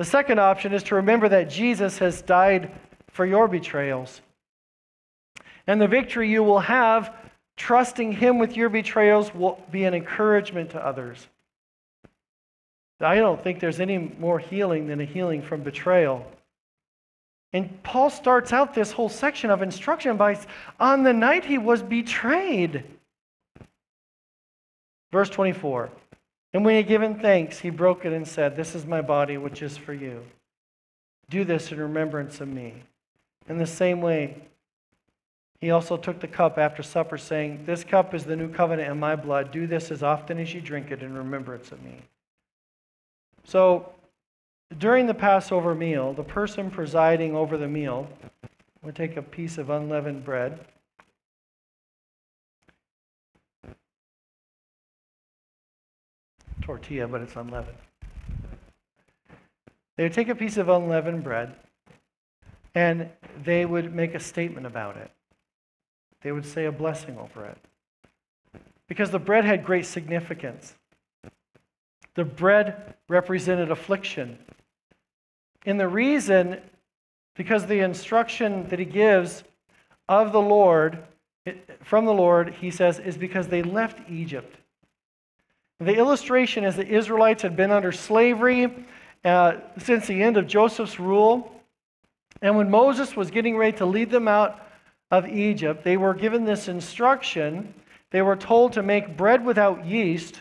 The 0.00 0.06
second 0.06 0.38
option 0.40 0.72
is 0.72 0.82
to 0.84 0.94
remember 0.94 1.28
that 1.28 1.50
Jesus 1.50 1.98
has 1.98 2.22
died 2.22 2.70
for 3.08 3.26
your 3.26 3.46
betrayals. 3.48 4.22
And 5.66 5.78
the 5.78 5.88
victory 5.88 6.30
you 6.30 6.42
will 6.42 6.60
have 6.60 7.14
trusting 7.58 8.12
Him 8.12 8.38
with 8.38 8.56
your 8.56 8.70
betrayals 8.70 9.34
will 9.34 9.62
be 9.70 9.84
an 9.84 9.92
encouragement 9.92 10.70
to 10.70 10.82
others. 10.82 11.28
I 12.98 13.16
don't 13.16 13.44
think 13.44 13.60
there's 13.60 13.78
any 13.78 13.98
more 13.98 14.38
healing 14.38 14.86
than 14.86 15.02
a 15.02 15.04
healing 15.04 15.42
from 15.42 15.62
betrayal. 15.62 16.26
And 17.52 17.82
Paul 17.82 18.08
starts 18.08 18.54
out 18.54 18.72
this 18.72 18.92
whole 18.92 19.10
section 19.10 19.50
of 19.50 19.60
instruction 19.60 20.16
by 20.16 20.40
on 20.78 21.02
the 21.02 21.12
night 21.12 21.44
he 21.44 21.58
was 21.58 21.82
betrayed. 21.82 22.84
Verse 25.12 25.28
24. 25.28 25.90
And 26.52 26.64
when 26.64 26.72
he 26.72 26.76
had 26.78 26.88
given 26.88 27.18
thanks, 27.18 27.60
he 27.60 27.70
broke 27.70 28.04
it 28.04 28.12
and 28.12 28.26
said, 28.26 28.56
This 28.56 28.74
is 28.74 28.84
my 28.84 29.00
body, 29.00 29.38
which 29.38 29.62
is 29.62 29.76
for 29.76 29.92
you. 29.92 30.24
Do 31.28 31.44
this 31.44 31.70
in 31.70 31.78
remembrance 31.78 32.40
of 32.40 32.48
me. 32.48 32.74
In 33.48 33.58
the 33.58 33.66
same 33.66 34.00
way, 34.00 34.36
he 35.60 35.70
also 35.70 35.96
took 35.96 36.20
the 36.20 36.26
cup 36.26 36.58
after 36.58 36.82
supper, 36.82 37.18
saying, 37.18 37.64
This 37.66 37.84
cup 37.84 38.14
is 38.14 38.24
the 38.24 38.36
new 38.36 38.48
covenant 38.48 38.90
in 38.90 38.98
my 38.98 39.14
blood. 39.14 39.52
Do 39.52 39.66
this 39.66 39.90
as 39.90 40.02
often 40.02 40.38
as 40.38 40.52
you 40.52 40.60
drink 40.60 40.90
it 40.90 41.02
in 41.02 41.16
remembrance 41.16 41.70
of 41.70 41.82
me. 41.82 42.02
So, 43.44 43.92
during 44.78 45.06
the 45.06 45.14
Passover 45.14 45.74
meal, 45.74 46.12
the 46.12 46.24
person 46.24 46.70
presiding 46.70 47.36
over 47.36 47.56
the 47.58 47.68
meal 47.68 48.08
would 48.82 48.96
take 48.96 49.16
a 49.16 49.22
piece 49.22 49.58
of 49.58 49.70
unleavened 49.70 50.24
bread. 50.24 50.60
Tortilla, 56.60 57.08
but 57.08 57.20
it's 57.20 57.36
unleavened. 57.36 57.78
They 59.96 60.04
would 60.04 60.12
take 60.12 60.28
a 60.28 60.34
piece 60.34 60.56
of 60.56 60.68
unleavened 60.68 61.22
bread 61.22 61.54
and 62.74 63.08
they 63.44 63.64
would 63.64 63.94
make 63.94 64.14
a 64.14 64.20
statement 64.20 64.66
about 64.66 64.96
it. 64.96 65.10
They 66.22 66.32
would 66.32 66.46
say 66.46 66.66
a 66.66 66.72
blessing 66.72 67.18
over 67.18 67.44
it. 67.44 67.58
Because 68.88 69.10
the 69.10 69.18
bread 69.18 69.44
had 69.44 69.64
great 69.64 69.86
significance. 69.86 70.74
The 72.14 72.24
bread 72.24 72.94
represented 73.08 73.70
affliction. 73.70 74.38
And 75.64 75.78
the 75.78 75.88
reason, 75.88 76.60
because 77.36 77.66
the 77.66 77.80
instruction 77.80 78.68
that 78.68 78.78
he 78.78 78.84
gives 78.84 79.44
of 80.08 80.32
the 80.32 80.40
Lord, 80.40 80.98
from 81.82 82.04
the 82.04 82.14
Lord, 82.14 82.54
he 82.54 82.70
says, 82.70 82.98
is 82.98 83.16
because 83.16 83.48
they 83.48 83.62
left 83.62 84.10
Egypt. 84.10 84.56
The 85.80 85.96
illustration 85.96 86.64
is 86.64 86.76
the 86.76 86.86
Israelites 86.86 87.42
had 87.42 87.56
been 87.56 87.70
under 87.70 87.90
slavery 87.90 88.86
uh, 89.24 89.54
since 89.78 90.06
the 90.06 90.22
end 90.22 90.36
of 90.36 90.46
Joseph's 90.46 91.00
rule. 91.00 91.50
And 92.42 92.56
when 92.56 92.70
Moses 92.70 93.16
was 93.16 93.30
getting 93.30 93.56
ready 93.56 93.78
to 93.78 93.86
lead 93.86 94.10
them 94.10 94.28
out 94.28 94.60
of 95.10 95.26
Egypt, 95.26 95.82
they 95.82 95.96
were 95.96 96.12
given 96.12 96.44
this 96.44 96.68
instruction. 96.68 97.72
They 98.10 98.20
were 98.20 98.36
told 98.36 98.74
to 98.74 98.82
make 98.82 99.16
bread 99.16 99.44
without 99.44 99.86
yeast 99.86 100.38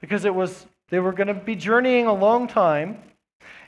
because 0.00 0.24
it 0.24 0.34
was 0.34 0.66
they 0.88 0.98
were 0.98 1.12
going 1.12 1.28
to 1.28 1.34
be 1.34 1.56
journeying 1.56 2.06
a 2.06 2.14
long 2.14 2.48
time. 2.48 2.98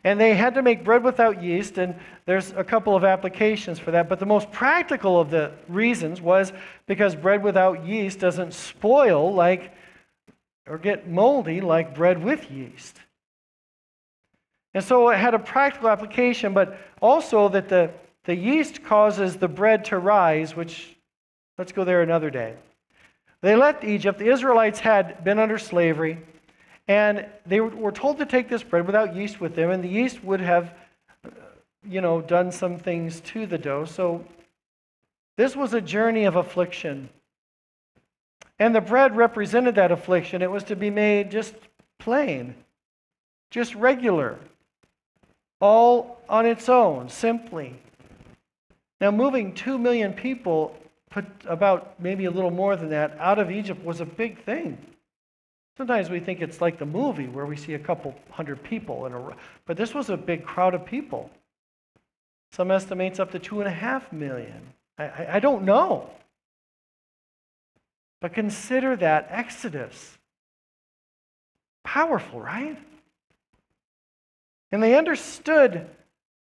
And 0.02 0.18
they 0.18 0.35
had 0.35 0.54
to 0.54 0.62
make 0.62 0.85
bread 0.85 1.02
without 1.02 1.42
yeast, 1.42 1.78
and 1.78 1.96
there's 2.26 2.52
a 2.52 2.62
couple 2.62 2.94
of 2.94 3.04
applications 3.04 3.78
for 3.78 3.90
that. 3.90 4.09
But 4.09 4.20
the 4.20 4.26
most 4.26 4.52
practical 4.52 5.20
of 5.20 5.30
the 5.30 5.52
reasons 5.68 6.20
was 6.20 6.52
because 6.87 7.16
bread 7.16 7.42
without 7.42 7.85
yeast 7.85 8.20
doesn't 8.20 8.54
spoil 8.54 9.35
like 9.35 9.72
or 10.68 10.79
get 10.79 11.09
moldy 11.09 11.61
like 11.61 11.94
bread 11.94 12.22
with 12.22 12.50
yeast. 12.50 12.98
And 14.74 14.85
so 14.85 15.09
it 15.09 15.16
had 15.16 15.35
a 15.35 15.38
practical 15.38 15.88
application, 15.88 16.52
but 16.52 16.79
also 17.00 17.48
that 17.48 17.68
the, 17.68 17.90
the 18.24 18.35
yeast 18.35 18.85
causes 18.85 19.37
the 19.37 19.48
bread 19.48 19.87
to 19.87 19.98
rise, 19.98 20.55
which, 20.55 20.94
let's 21.57 21.72
go 21.72 21.85
there 21.85 22.02
another 22.02 22.31
day. 22.31 22.55
They 23.40 23.57
left 23.57 23.85
Egypt. 23.85 24.18
The 24.18 24.29
Israelites 24.29 24.81
had 24.81 25.24
been 25.24 25.38
under 25.38 25.59
slavery. 25.59 26.18
And 26.88 27.26
they 27.46 27.61
were 27.61 27.92
told 27.92 28.18
to 28.18 28.26
take 28.26 28.48
this 28.48 28.62
bread 28.62 28.87
without 28.87 29.16
yeast 29.16 29.40
with 29.40 29.57
them, 29.57 29.70
and 29.70 29.83
the 29.83 29.88
yeast 29.88 30.22
would 30.22 30.40
have, 30.40 30.72
uh, 31.24 31.31
you 31.88 32.00
know, 32.00 32.20
done 32.20 32.52
some 32.52 32.79
things 32.79 33.20
to 33.22 33.44
the 33.46 33.59
dough. 33.59 33.87
So 33.87 34.24
this 35.37 35.57
was 35.57 35.74
a 35.74 35.81
journey 35.81 36.24
of 36.24 36.37
affliction. 36.37 37.09
And 38.59 38.75
the 38.75 38.81
bread 38.81 39.16
represented 39.16 39.75
that 39.75 39.92
affliction. 39.92 40.42
It 40.42 40.51
was 40.51 40.64
to 40.64 40.77
be 40.77 40.90
made 40.90 41.31
just 41.31 41.55
plain, 41.99 42.55
just 43.51 43.75
regular, 43.75 44.38
all 45.61 46.21
on 46.29 46.47
its 46.47 46.69
own, 46.69 47.09
simply. 47.09 47.75
Now, 49.01 49.11
moving 49.11 49.55
two 49.55 49.79
million 49.79 50.12
people, 50.12 50.75
put 51.11 51.27
about 51.47 52.01
maybe 52.01 52.25
a 52.25 52.31
little 52.31 52.51
more 52.51 52.77
than 52.77 52.90
that, 52.90 53.16
out 53.19 53.38
of 53.38 53.51
Egypt 53.51 53.85
was 53.85 54.01
a 54.01 54.07
big 54.07 54.42
thing. 54.42 54.79
Sometimes 55.77 56.09
we 56.09 56.21
think 56.21 56.40
it's 56.40 56.62
like 56.62 56.79
the 56.79 56.87
movie 56.87 57.29
where 57.29 57.45
we 57.45 57.57
see 57.57 57.75
a 57.75 57.79
couple 57.79 58.14
hundred 58.31 58.62
people 58.62 59.05
in 59.05 59.12
a 59.12 59.37
but 59.66 59.77
this 59.77 59.92
was 59.92 60.09
a 60.09 60.16
big 60.16 60.45
crowd 60.45 60.75
of 60.75 60.87
people. 60.87 61.31
Some 62.53 62.71
estimates 62.71 63.21
up 63.21 63.33
to 63.33 63.38
two 63.38 63.61
and 63.61 63.69
a 63.69 63.73
half 63.73 64.11
million. 64.12 64.62
I, 64.99 65.05
I, 65.05 65.27
I 65.35 65.40
don't 65.40 65.64
know. 65.64 66.09
But 68.20 68.33
consider 68.33 68.96
that 68.96 69.29
Exodus. 69.31 70.18
Powerful, 71.85 72.40
right? 72.40 72.79
And 74.72 74.83
they 74.83 74.96
understood 74.96 75.88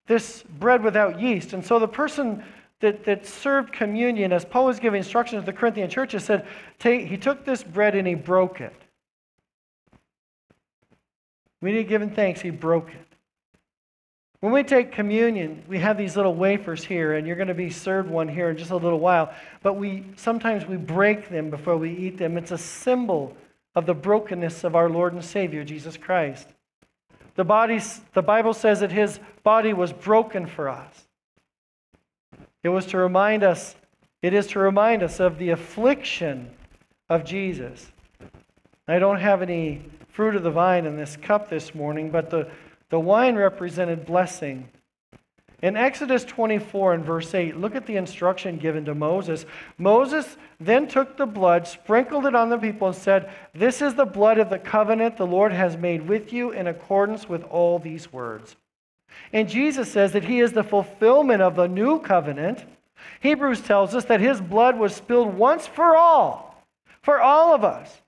this 0.07 0.43
bread 0.43 0.83
without 0.83 1.19
yeast. 1.19 1.53
And 1.53 1.65
so 1.65 1.79
the 1.79 1.87
person 1.87 2.43
that, 2.79 3.05
that 3.05 3.25
served 3.25 3.71
communion, 3.71 4.31
as 4.33 4.45
Paul 4.45 4.65
was 4.65 4.79
giving 4.79 4.99
instructions 4.99 5.41
to 5.41 5.45
the 5.45 5.53
Corinthian 5.53 5.89
churches, 5.89 6.23
said, 6.23 6.45
he 6.81 7.17
took 7.17 7.45
this 7.45 7.63
bread 7.63 7.95
and 7.95 8.07
he 8.07 8.15
broke 8.15 8.61
it. 8.61 8.73
When 11.59 11.71
he 11.71 11.79
had 11.79 11.87
given 11.87 12.09
thanks, 12.11 12.41
he 12.41 12.49
broke 12.49 12.89
it. 12.89 13.14
When 14.45 14.53
we 14.53 14.61
take 14.61 14.91
communion, 14.91 15.63
we 15.67 15.79
have 15.79 15.97
these 15.97 16.15
little 16.15 16.35
wafers 16.35 16.83
here, 16.83 17.15
and 17.15 17.25
you're 17.25 17.35
going 17.35 17.47
to 17.47 17.55
be 17.55 17.71
served 17.71 18.11
one 18.11 18.27
here 18.27 18.51
in 18.51 18.57
just 18.57 18.69
a 18.69 18.75
little 18.75 18.99
while. 18.99 19.33
But 19.63 19.73
we 19.73 20.05
sometimes 20.17 20.67
we 20.67 20.77
break 20.77 21.29
them 21.29 21.49
before 21.49 21.77
we 21.77 21.91
eat 21.91 22.19
them. 22.19 22.37
It's 22.37 22.51
a 22.51 22.57
symbol 22.59 23.35
of 23.73 23.87
the 23.87 23.95
brokenness 23.95 24.63
of 24.63 24.75
our 24.75 24.87
Lord 24.87 25.13
and 25.13 25.25
Savior 25.25 25.63
Jesus 25.63 25.97
Christ. 25.97 26.47
The, 27.33 27.43
body, 27.43 27.81
the 28.13 28.21
Bible 28.21 28.53
says 28.53 28.81
that 28.81 28.91
his 28.91 29.19
body 29.41 29.73
was 29.73 29.91
broken 29.91 30.45
for 30.45 30.69
us. 30.69 31.07
It 32.61 32.69
was 32.69 32.85
to 32.87 32.99
remind 32.99 33.41
us, 33.41 33.75
it 34.21 34.35
is 34.35 34.45
to 34.49 34.59
remind 34.59 35.01
us 35.01 35.19
of 35.19 35.39
the 35.39 35.49
affliction 35.49 36.51
of 37.09 37.25
Jesus. 37.25 37.91
I 38.87 38.99
don't 38.99 39.21
have 39.21 39.41
any 39.41 39.81
fruit 40.07 40.35
of 40.35 40.43
the 40.43 40.51
vine 40.51 40.85
in 40.85 40.97
this 40.97 41.17
cup 41.17 41.49
this 41.49 41.73
morning, 41.73 42.11
but 42.11 42.29
the, 42.29 42.47
the 42.89 42.99
wine 42.99 43.35
represented 43.35 44.05
blessing. 44.05 44.69
In 45.61 45.77
Exodus 45.77 46.23
24 46.25 46.93
and 46.93 47.05
verse 47.05 47.33
8, 47.33 47.57
look 47.57 47.75
at 47.75 47.85
the 47.85 47.95
instruction 47.95 48.57
given 48.57 48.85
to 48.85 48.93
Moses. 48.93 49.45
Moses 49.77 50.37
then 50.59 50.87
took 50.87 51.17
the 51.17 51.25
blood, 51.25 51.67
sprinkled 51.67 52.25
it 52.25 52.35
on 52.35 52.49
the 52.49 52.57
people, 52.57 52.89
and 52.89 52.95
said, 52.95 53.31
This 53.53 53.81
is 53.81 53.95
the 53.95 54.05
blood 54.05 54.37
of 54.37 54.49
the 54.49 54.59
covenant 54.59 55.17
the 55.17 55.25
Lord 55.25 55.51
has 55.51 55.77
made 55.77 56.07
with 56.07 56.33
you 56.33 56.51
in 56.51 56.67
accordance 56.67 57.27
with 57.27 57.43
all 57.45 57.79
these 57.79 58.11
words. 58.11 58.55
And 59.31 59.49
Jesus 59.49 59.91
says 59.91 60.11
that 60.11 60.25
he 60.25 60.39
is 60.39 60.51
the 60.51 60.63
fulfillment 60.63 61.41
of 61.41 61.55
the 61.55 61.67
new 61.67 61.99
covenant. 61.99 62.63
Hebrews 63.21 63.61
tells 63.61 63.95
us 63.95 64.05
that 64.05 64.19
his 64.19 64.41
blood 64.41 64.77
was 64.77 64.93
spilled 64.93 65.33
once 65.33 65.65
for 65.65 65.95
all, 65.95 66.63
for 67.01 67.21
all 67.21 67.55
of 67.55 67.63
us. 67.63 68.01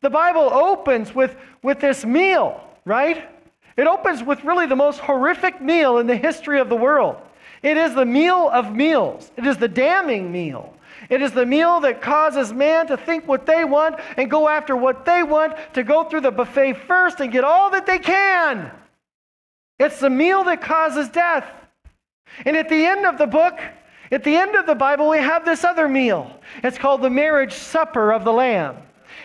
The 0.00 0.10
Bible 0.10 0.48
opens 0.52 1.14
with, 1.14 1.36
with 1.62 1.80
this 1.80 2.04
meal, 2.04 2.62
right? 2.84 3.28
It 3.76 3.86
opens 3.86 4.22
with 4.22 4.44
really 4.44 4.66
the 4.66 4.76
most 4.76 5.00
horrific 5.00 5.60
meal 5.60 5.98
in 5.98 6.06
the 6.06 6.16
history 6.16 6.60
of 6.60 6.68
the 6.68 6.76
world. 6.76 7.16
It 7.62 7.76
is 7.76 7.94
the 7.94 8.06
meal 8.06 8.48
of 8.48 8.74
meals, 8.74 9.30
it 9.36 9.46
is 9.46 9.58
the 9.58 9.68
damning 9.68 10.32
meal. 10.32 10.74
It 11.08 11.22
is 11.22 11.32
the 11.32 11.46
meal 11.46 11.80
that 11.80 12.02
causes 12.02 12.52
man 12.52 12.86
to 12.88 12.96
think 12.96 13.26
what 13.26 13.46
they 13.46 13.64
want 13.64 13.98
and 14.16 14.30
go 14.30 14.48
after 14.48 14.76
what 14.76 15.04
they 15.04 15.22
want, 15.22 15.54
to 15.72 15.82
go 15.82 16.04
through 16.04 16.20
the 16.20 16.30
buffet 16.30 16.74
first 16.74 17.20
and 17.20 17.32
get 17.32 17.42
all 17.42 17.70
that 17.70 17.86
they 17.86 17.98
can. 17.98 18.70
It's 19.78 19.98
the 19.98 20.10
meal 20.10 20.44
that 20.44 20.60
causes 20.60 21.08
death. 21.08 21.50
And 22.44 22.56
at 22.56 22.68
the 22.68 22.84
end 22.84 23.06
of 23.06 23.18
the 23.18 23.26
book, 23.26 23.58
at 24.12 24.24
the 24.24 24.36
end 24.36 24.54
of 24.56 24.66
the 24.66 24.74
Bible, 24.74 25.08
we 25.08 25.18
have 25.18 25.44
this 25.44 25.64
other 25.64 25.88
meal. 25.88 26.38
It's 26.62 26.78
called 26.78 27.02
the 27.02 27.10
marriage 27.10 27.54
supper 27.54 28.12
of 28.12 28.24
the 28.24 28.32
Lamb. 28.32 28.76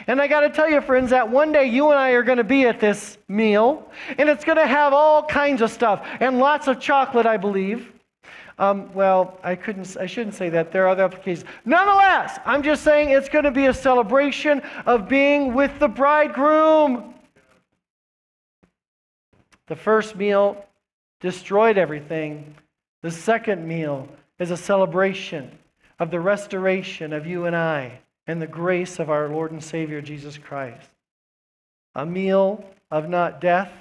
And 0.07 0.21
I 0.21 0.27
got 0.27 0.41
to 0.41 0.49
tell 0.49 0.69
you, 0.69 0.81
friends, 0.81 1.09
that 1.09 1.29
one 1.29 1.51
day 1.51 1.65
you 1.65 1.89
and 1.89 1.99
I 1.99 2.11
are 2.11 2.23
going 2.23 2.37
to 2.37 2.43
be 2.43 2.65
at 2.65 2.79
this 2.79 3.17
meal, 3.27 3.89
and 4.17 4.29
it's 4.29 4.43
going 4.43 4.57
to 4.57 4.67
have 4.67 4.93
all 4.93 5.23
kinds 5.23 5.61
of 5.61 5.71
stuff 5.71 6.05
and 6.19 6.39
lots 6.39 6.67
of 6.67 6.79
chocolate, 6.79 7.25
I 7.25 7.37
believe. 7.37 7.91
Um, 8.57 8.93
well, 8.93 9.37
I 9.43 9.55
couldn't. 9.55 9.97
I 9.99 10.05
shouldn't 10.05 10.35
say 10.35 10.49
that. 10.49 10.71
There 10.71 10.85
are 10.85 10.89
other 10.89 11.03
applications. 11.03 11.45
Nonetheless, 11.65 12.39
I'm 12.45 12.63
just 12.63 12.83
saying 12.83 13.09
it's 13.09 13.27
going 13.27 13.43
to 13.43 13.51
be 13.51 13.65
a 13.65 13.73
celebration 13.73 14.61
of 14.85 15.09
being 15.09 15.53
with 15.53 15.77
the 15.79 15.89
bridegroom. 15.89 17.13
The 19.67 19.75
first 19.75 20.15
meal 20.15 20.63
destroyed 21.19 21.77
everything. 21.77 22.55
The 23.01 23.11
second 23.11 23.67
meal 23.67 24.07
is 24.39 24.51
a 24.51 24.57
celebration 24.57 25.51
of 25.99 26.11
the 26.11 26.19
restoration 26.19 27.11
of 27.11 27.25
you 27.25 27.45
and 27.45 27.55
I 27.55 27.99
and 28.27 28.41
the 28.41 28.47
grace 28.47 28.99
of 28.99 29.09
our 29.09 29.29
Lord 29.29 29.51
and 29.51 29.63
Savior 29.63 30.01
Jesus 30.01 30.37
Christ. 30.37 30.89
A 31.93 32.05
meal 32.05 32.65
of 32.91 33.09
not 33.09 33.39
death, 33.39 33.71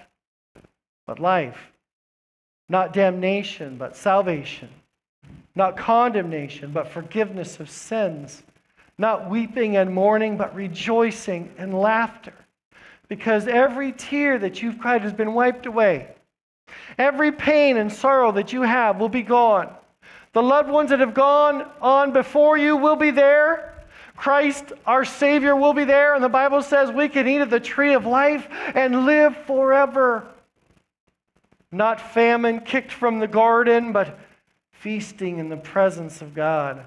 but 1.06 1.18
life. 1.18 1.72
Not 2.68 2.92
damnation, 2.92 3.76
but 3.76 3.96
salvation. 3.96 4.68
Not 5.54 5.76
condemnation, 5.76 6.72
but 6.72 6.88
forgiveness 6.88 7.60
of 7.60 7.70
sins. 7.70 8.42
Not 8.98 9.28
weeping 9.28 9.76
and 9.76 9.92
mourning, 9.92 10.36
but 10.36 10.54
rejoicing 10.54 11.50
and 11.58 11.78
laughter. 11.78 12.34
Because 13.08 13.46
every 13.46 13.92
tear 13.92 14.38
that 14.38 14.62
you've 14.62 14.78
cried 14.78 15.02
has 15.02 15.12
been 15.12 15.34
wiped 15.34 15.66
away. 15.66 16.08
Every 16.96 17.32
pain 17.32 17.76
and 17.76 17.92
sorrow 17.92 18.32
that 18.32 18.52
you 18.52 18.62
have 18.62 18.98
will 18.98 19.08
be 19.08 19.22
gone. 19.22 19.72
The 20.32 20.42
loved 20.42 20.70
ones 20.70 20.90
that 20.90 21.00
have 21.00 21.14
gone 21.14 21.68
on 21.80 22.12
before 22.12 22.56
you 22.56 22.76
will 22.76 22.96
be 22.96 23.10
there. 23.10 23.73
Christ, 24.16 24.72
our 24.86 25.04
Savior, 25.04 25.56
will 25.56 25.74
be 25.74 25.84
there. 25.84 26.14
And 26.14 26.22
the 26.22 26.28
Bible 26.28 26.62
says 26.62 26.90
we 26.90 27.08
can 27.08 27.26
eat 27.26 27.40
of 27.40 27.50
the 27.50 27.60
tree 27.60 27.94
of 27.94 28.06
life 28.06 28.48
and 28.74 29.06
live 29.06 29.36
forever. 29.46 30.26
Not 31.72 32.00
famine 32.00 32.60
kicked 32.60 32.92
from 32.92 33.18
the 33.18 33.26
garden, 33.26 33.92
but 33.92 34.18
feasting 34.72 35.38
in 35.38 35.48
the 35.48 35.56
presence 35.56 36.22
of 36.22 36.34
God. 36.34 36.84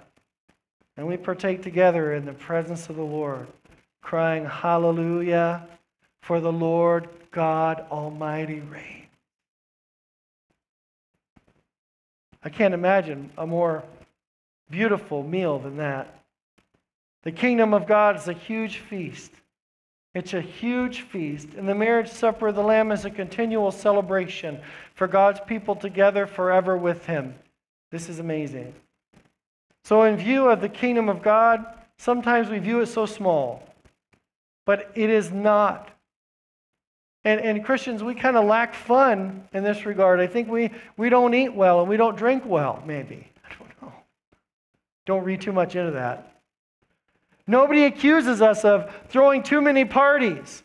And 0.96 1.06
we 1.06 1.18
partake 1.18 1.62
together 1.62 2.13
in 2.13 2.26
the 2.26 2.34
presence 2.34 2.90
of 2.90 2.96
the 2.96 3.04
Lord, 3.04 3.48
crying, 4.02 4.46
Hallelujah, 4.46 5.68
for 6.22 6.40
the 6.40 6.52
Lord 6.52 7.10
God 7.32 7.86
Almighty 7.92 8.62
reigns. 8.62 9.08
I 12.44 12.50
can't 12.50 12.74
imagine 12.74 13.30
a 13.38 13.46
more 13.46 13.84
beautiful 14.70 15.22
meal 15.22 15.60
than 15.60 15.78
that. 15.78 16.17
The 17.28 17.34
kingdom 17.34 17.74
of 17.74 17.88
God 17.88 18.16
is 18.16 18.30
a 18.30 18.34
huge 18.34 18.78
feast. 18.78 19.34
It's 20.16 20.34
a 20.34 20.40
huge 20.40 21.02
feast. 21.02 21.50
And 21.58 21.68
the 21.68 21.76
marriage 21.76 22.08
supper 22.08 22.48
of 22.48 22.56
the 22.56 22.63
Lamb 22.63 22.90
is 22.90 23.04
a 23.04 23.10
continual 23.10 23.74
celebration 23.74 24.62
for 24.96 25.08
God's 25.10 25.42
people 25.42 25.76
together 25.76 26.26
forever 26.26 26.78
with 26.78 27.06
Him. 27.06 27.36
This 27.92 28.08
is 28.08 28.20
amazing. 28.20 28.74
So, 29.84 30.04
in 30.04 30.16
view 30.16 30.48
of 30.48 30.62
the 30.62 30.70
kingdom 30.70 31.10
of 31.10 31.22
God, 31.22 31.66
sometimes 31.98 32.48
we 32.48 32.60
view 32.60 32.80
it 32.80 32.86
so 32.86 33.06
small, 33.06 33.62
but 34.66 34.90
it 34.96 35.10
is 35.10 35.30
not. 35.30 35.90
And, 37.26 37.42
and 37.42 37.66
Christians, 37.66 38.06
we 38.06 38.16
kind 38.16 38.38
of 38.38 38.46
lack 38.46 38.74
fun 38.74 39.50
in 39.52 39.66
this 39.66 39.86
regard. 39.86 40.22
I 40.22 40.28
think 40.28 40.48
we, 40.48 40.72
we 40.96 41.10
don't 41.10 41.34
eat 41.34 41.54
well 41.54 41.82
and 41.82 41.90
we 41.90 41.98
don't 41.98 42.16
drink 42.16 42.44
well, 42.46 42.82
maybe. 42.86 43.30
I 43.46 43.54
don't 43.54 43.82
know. 43.82 43.94
Don't 45.06 45.26
read 45.26 45.42
too 45.42 45.52
much 45.52 45.76
into 45.76 45.92
that. 45.92 46.37
Nobody 47.48 47.86
accuses 47.86 48.42
us 48.42 48.66
of 48.66 48.94
throwing 49.08 49.42
too 49.42 49.62
many 49.62 49.86
parties. 49.86 50.64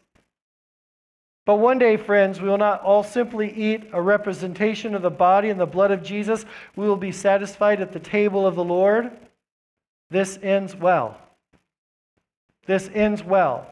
But 1.45 1.57
one 1.57 1.79
day, 1.79 1.97
friends, 1.97 2.41
we 2.41 2.49
will 2.49 2.59
not 2.59 2.83
all 2.83 3.03
simply 3.03 3.53
eat 3.53 3.89
a 3.93 4.01
representation 4.01 4.95
of 4.95 5.03
the 5.03 5.11
body 5.11 5.49
and 5.49 5.59
the 5.59 5.67
blood 5.67 5.91
of 5.91 6.03
Jesus. 6.03 6.45
We 6.77 6.87
will 6.87 6.97
be 6.97 7.13
satisfied 7.13 7.81
at 7.81 7.93
the 7.93 8.01
table 8.01 8.47
of 8.47 8.55
the 8.55 8.65
Lord. 8.65 9.11
This 10.11 10.39
ends 10.43 10.77
well. 10.77 11.19
This 12.67 12.91
ends 12.95 13.25
well. 13.25 13.67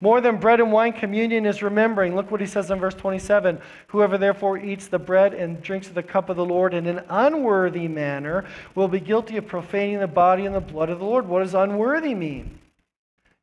More 0.00 0.20
than 0.20 0.36
bread 0.36 0.60
and 0.60 0.70
wine, 0.70 0.92
communion 0.92 1.44
is 1.44 1.62
remembering. 1.62 2.14
Look 2.14 2.30
what 2.30 2.40
he 2.40 2.46
says 2.46 2.70
in 2.70 2.78
verse 2.78 2.94
27 2.94 3.60
Whoever 3.88 4.16
therefore 4.16 4.58
eats 4.58 4.86
the 4.86 4.98
bread 4.98 5.34
and 5.34 5.60
drinks 5.60 5.88
of 5.88 5.94
the 5.94 6.02
cup 6.02 6.28
of 6.28 6.36
the 6.36 6.44
Lord 6.44 6.72
in 6.72 6.86
an 6.86 7.02
unworthy 7.08 7.88
manner 7.88 8.44
will 8.76 8.88
be 8.88 9.00
guilty 9.00 9.36
of 9.36 9.48
profaning 9.48 9.98
the 9.98 10.06
body 10.06 10.46
and 10.46 10.54
the 10.54 10.60
blood 10.60 10.88
of 10.88 11.00
the 11.00 11.04
Lord. 11.04 11.26
What 11.26 11.42
does 11.42 11.54
unworthy 11.54 12.14
mean? 12.14 12.58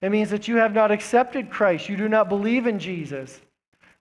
It 0.02 0.10
means 0.12 0.30
that 0.30 0.48
you 0.48 0.58
have 0.58 0.74
not 0.74 0.92
accepted 0.92 1.50
Christ, 1.50 1.90
you 1.90 1.98
do 1.98 2.08
not 2.08 2.30
believe 2.30 2.68
in 2.68 2.80
Jesus 2.80 3.42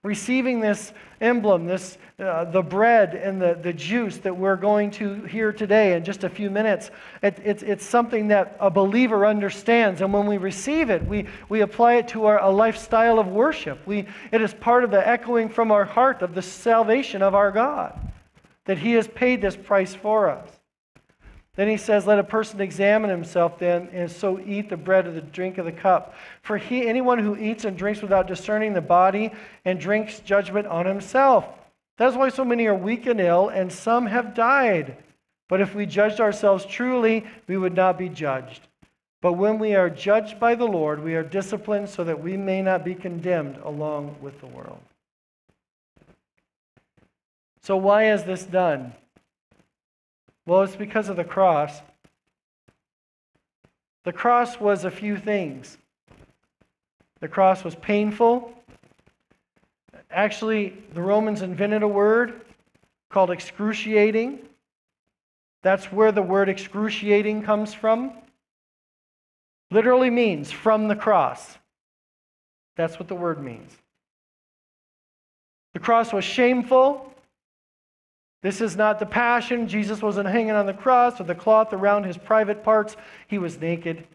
receiving 0.05 0.59
this 0.59 0.93
emblem, 1.19 1.65
this 1.65 1.97
uh, 2.17 2.45
the 2.45 2.61
bread 2.61 3.13
and 3.13 3.41
the, 3.41 3.59
the 3.61 3.73
juice 3.73 4.19
that 4.19 4.35
we're 4.35 4.55
going 4.55 4.89
to 4.89 5.21
hear 5.23 5.51
today 5.51 5.97
in 5.97 6.03
just 6.05 6.23
a 6.23 6.29
few 6.29 6.49
minutes. 6.49 6.89
It, 7.21 7.37
it's, 7.43 7.61
it's 7.61 7.85
something 7.85 8.29
that 8.29 8.55
a 8.61 8.69
believer 8.69 9.25
understands. 9.25 9.99
And 9.99 10.13
when 10.13 10.25
we 10.25 10.37
receive 10.37 10.89
it, 10.89 11.05
we, 11.05 11.27
we 11.49 11.59
apply 11.59 11.95
it 11.95 12.07
to 12.09 12.25
our, 12.25 12.41
a 12.41 12.49
lifestyle 12.49 13.19
of 13.19 13.27
worship. 13.27 13.85
We, 13.85 14.07
it 14.31 14.41
is 14.41 14.53
part 14.53 14.85
of 14.85 14.91
the 14.91 15.05
echoing 15.05 15.49
from 15.49 15.73
our 15.73 15.83
heart 15.83 16.21
of 16.21 16.35
the 16.35 16.41
salvation 16.41 17.21
of 17.21 17.35
our 17.35 17.51
God, 17.51 17.99
that 18.63 18.77
He 18.77 18.93
has 18.93 19.09
paid 19.09 19.41
this 19.41 19.57
price 19.57 19.93
for 19.93 20.29
us. 20.29 20.49
Then 21.55 21.69
he 21.69 21.77
says, 21.77 22.05
Let 22.05 22.19
a 22.19 22.23
person 22.23 22.59
examine 22.59 23.09
himself 23.09 23.59
then, 23.59 23.89
and 23.93 24.11
so 24.11 24.39
eat 24.39 24.69
the 24.69 24.77
bread 24.77 25.07
or 25.07 25.11
the 25.11 25.21
drink 25.21 25.57
of 25.57 25.65
the 25.65 25.71
cup. 25.71 26.13
For 26.41 26.57
he, 26.57 26.87
anyone 26.87 27.19
who 27.19 27.37
eats 27.37 27.65
and 27.65 27.77
drinks 27.77 28.01
without 28.01 28.27
discerning 28.27 28.73
the 28.73 28.81
body 28.81 29.31
and 29.63 29.79
drinks 29.79 30.19
judgment 30.19 30.67
on 30.67 30.85
himself. 30.85 31.45
That's 31.97 32.17
why 32.17 32.29
so 32.29 32.43
many 32.43 32.65
are 32.67 32.75
weak 32.75 33.05
and 33.05 33.21
ill, 33.21 33.49
and 33.49 33.71
some 33.71 34.05
have 34.07 34.33
died. 34.33 34.97
But 35.47 35.61
if 35.61 35.73
we 35.73 35.85
judged 35.85 36.19
ourselves 36.19 36.65
truly, 36.65 37.25
we 37.47 37.57
would 37.57 37.75
not 37.75 37.97
be 37.97 38.09
judged. 38.09 38.67
But 39.21 39.33
when 39.33 39.57
we 39.57 39.75
are 39.75 39.89
judged 39.89 40.39
by 40.39 40.55
the 40.55 40.67
Lord, 40.67 41.03
we 41.03 41.15
are 41.15 41.23
disciplined 41.23 41.89
so 41.89 42.03
that 42.03 42.21
we 42.21 42.35
may 42.35 42.61
not 42.61 42.83
be 42.83 42.93
condemned 42.93 43.57
along 43.63 44.17
with 44.21 44.39
the 44.41 44.47
world. 44.47 44.79
So, 47.61 47.77
why 47.77 48.11
is 48.11 48.23
this 48.23 48.43
done? 48.43 48.93
Well, 50.45 50.61
it's 50.61 50.75
because 50.75 51.09
of 51.09 51.15
the 51.15 51.23
cross. 51.23 51.81
The 54.03 54.13
cross 54.13 54.59
was 54.59 54.85
a 54.85 54.91
few 54.91 55.17
things. 55.17 55.77
The 57.19 57.27
cross 57.27 57.63
was 57.63 57.73
painful. 57.75 58.53
Actually, 60.11 60.73
the 60.93 61.01
Romans 61.01 61.41
invented 61.41 61.81
a 61.81 61.87
word 61.87 62.41
called 63.09 63.31
excruciating. 63.31 64.39
That's 65.63 65.91
where 65.91 66.11
the 66.11 66.21
word 66.21 66.49
excruciating 66.49 67.41
comes 67.41 67.73
from. 67.73 68.11
Literally 69.71 70.11
means 70.11 70.51
from 70.51 70.87
the 70.87 70.95
cross. 70.95 71.57
That's 72.75 72.99
what 72.99 73.07
the 73.07 73.15
word 73.15 73.41
means. 73.43 73.75
The 75.73 75.79
cross 75.79 76.13
was 76.13 76.23
shameful. 76.23 77.14
This 78.45 78.61
is 78.61 78.75
not 78.75 78.99
the 78.99 79.07
passion. 79.07 79.67
Jesus 79.67 80.03
wasn't 80.03 80.29
hanging 80.29 80.51
on 80.51 80.67
the 80.67 80.73
cross 80.73 81.17
with 81.17 81.27
a 81.31 81.33
cloth 81.33 81.73
around 81.73 82.03
his 82.03 82.15
private 82.15 82.63
parts, 82.63 82.95
he 83.27 83.39
was 83.39 83.59
naked. 83.59 84.05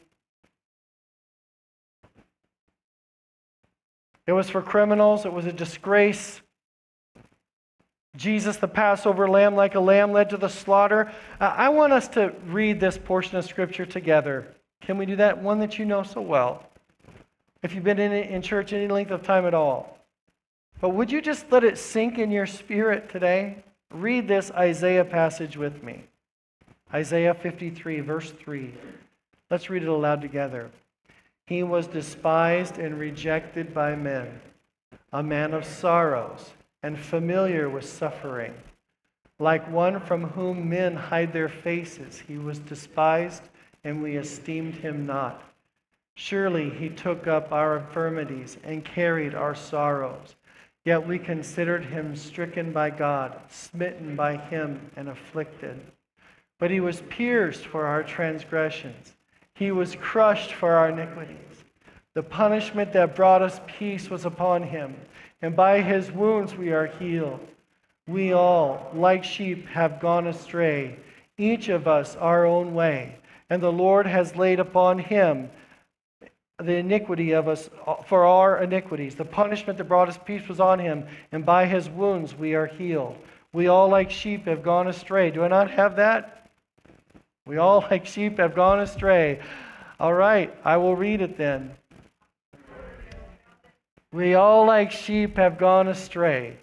It 4.28 4.32
was 4.32 4.48
for 4.48 4.62
criminals, 4.62 5.26
it 5.26 5.32
was 5.32 5.46
a 5.46 5.52
disgrace. 5.52 6.42
Jesus, 8.16 8.56
the 8.58 8.68
Passover 8.68 9.28
lamb, 9.28 9.56
like 9.56 9.74
a 9.74 9.80
lamb 9.80 10.12
led 10.12 10.30
to 10.30 10.36
the 10.36 10.48
slaughter. 10.48 11.10
Uh, 11.40 11.52
I 11.56 11.70
want 11.70 11.92
us 11.92 12.06
to 12.10 12.32
read 12.46 12.78
this 12.78 12.96
portion 12.96 13.36
of 13.36 13.44
Scripture 13.44 13.84
together. 13.84 14.46
Can 14.80 14.96
we 14.96 15.06
do 15.06 15.16
that? 15.16 15.42
One 15.42 15.58
that 15.58 15.76
you 15.76 15.84
know 15.84 16.04
so 16.04 16.20
well. 16.20 16.62
If 17.64 17.74
you've 17.74 17.82
been 17.82 17.98
in, 17.98 18.12
in 18.12 18.42
church 18.42 18.72
any 18.72 18.86
length 18.86 19.10
of 19.10 19.24
time 19.24 19.44
at 19.44 19.54
all. 19.54 19.98
But 20.80 20.90
would 20.90 21.10
you 21.10 21.20
just 21.20 21.50
let 21.50 21.64
it 21.64 21.78
sink 21.78 22.20
in 22.20 22.30
your 22.30 22.46
spirit 22.46 23.10
today? 23.10 23.64
Read 23.92 24.28
this 24.28 24.50
Isaiah 24.52 25.04
passage 25.04 25.56
with 25.56 25.82
me. 25.82 26.04
Isaiah 26.94 27.34
53, 27.34 28.00
verse 28.00 28.30
3. 28.30 28.72
Let's 29.50 29.68
read 29.68 29.82
it 29.82 29.88
aloud 29.88 30.20
together. 30.22 30.70
He 31.46 31.64
was 31.64 31.88
despised 31.88 32.78
and 32.78 32.98
rejected 32.98 33.74
by 33.74 33.96
men, 33.96 34.40
a 35.12 35.22
man 35.22 35.54
of 35.54 35.64
sorrows 35.64 36.50
and 36.82 36.96
familiar 36.96 37.68
with 37.68 37.84
suffering. 37.84 38.54
Like 39.40 39.68
one 39.70 39.98
from 40.00 40.22
whom 40.22 40.68
men 40.68 40.94
hide 40.94 41.32
their 41.32 41.48
faces, 41.48 42.20
he 42.20 42.38
was 42.38 42.60
despised, 42.60 43.42
and 43.82 44.02
we 44.02 44.16
esteemed 44.16 44.74
him 44.74 45.06
not. 45.06 45.42
Surely 46.14 46.70
he 46.70 46.90
took 46.90 47.26
up 47.26 47.50
our 47.50 47.78
infirmities 47.78 48.58
and 48.62 48.84
carried 48.84 49.34
our 49.34 49.54
sorrows. 49.54 50.36
Yet 50.84 51.06
we 51.06 51.18
considered 51.18 51.84
him 51.84 52.16
stricken 52.16 52.72
by 52.72 52.90
God, 52.90 53.38
smitten 53.48 54.16
by 54.16 54.36
him, 54.36 54.90
and 54.96 55.08
afflicted. 55.08 55.80
But 56.58 56.70
he 56.70 56.80
was 56.80 57.02
pierced 57.08 57.66
for 57.66 57.86
our 57.86 58.02
transgressions, 58.02 59.14
he 59.54 59.72
was 59.72 59.94
crushed 59.96 60.52
for 60.52 60.72
our 60.72 60.88
iniquities. 60.88 61.36
The 62.14 62.22
punishment 62.22 62.92
that 62.94 63.14
brought 63.14 63.42
us 63.42 63.60
peace 63.66 64.10
was 64.10 64.24
upon 64.24 64.64
him, 64.64 64.96
and 65.42 65.54
by 65.54 65.80
his 65.80 66.10
wounds 66.10 66.56
we 66.56 66.72
are 66.72 66.86
healed. 66.86 67.46
We 68.08 68.32
all, 68.32 68.90
like 68.94 69.22
sheep, 69.22 69.68
have 69.68 70.00
gone 70.00 70.26
astray, 70.26 70.98
each 71.38 71.68
of 71.68 71.86
us 71.86 72.16
our 72.16 72.44
own 72.44 72.74
way. 72.74 73.16
And 73.48 73.62
the 73.62 73.72
Lord 73.72 74.06
has 74.06 74.34
laid 74.34 74.58
upon 74.60 74.98
him 74.98 75.50
the 76.62 76.76
iniquity 76.76 77.32
of 77.32 77.48
us 77.48 77.70
uh, 77.86 77.96
for 77.96 78.24
our 78.24 78.62
iniquities. 78.62 79.14
The 79.14 79.24
punishment 79.24 79.78
that 79.78 79.84
brought 79.84 80.08
us 80.08 80.18
peace 80.24 80.46
was 80.48 80.60
on 80.60 80.78
him, 80.78 81.06
and 81.32 81.44
by 81.44 81.66
his 81.66 81.88
wounds 81.88 82.34
we 82.34 82.54
are 82.54 82.66
healed. 82.66 83.16
We 83.52 83.66
all, 83.68 83.88
like 83.88 84.10
sheep, 84.10 84.46
have 84.46 84.62
gone 84.62 84.86
astray. 84.86 85.30
Do 85.30 85.42
I 85.42 85.48
not 85.48 85.70
have 85.70 85.96
that? 85.96 86.50
We 87.46 87.56
all, 87.56 87.80
like 87.90 88.06
sheep, 88.06 88.38
have 88.38 88.54
gone 88.54 88.80
astray. 88.80 89.40
All 89.98 90.14
right, 90.14 90.54
I 90.64 90.76
will 90.76 90.96
read 90.96 91.20
it 91.20 91.36
then. 91.36 91.72
We 94.12 94.34
all, 94.34 94.66
like 94.66 94.90
sheep, 94.90 95.36
have 95.36 95.58
gone 95.58 95.88
astray. 95.88 96.56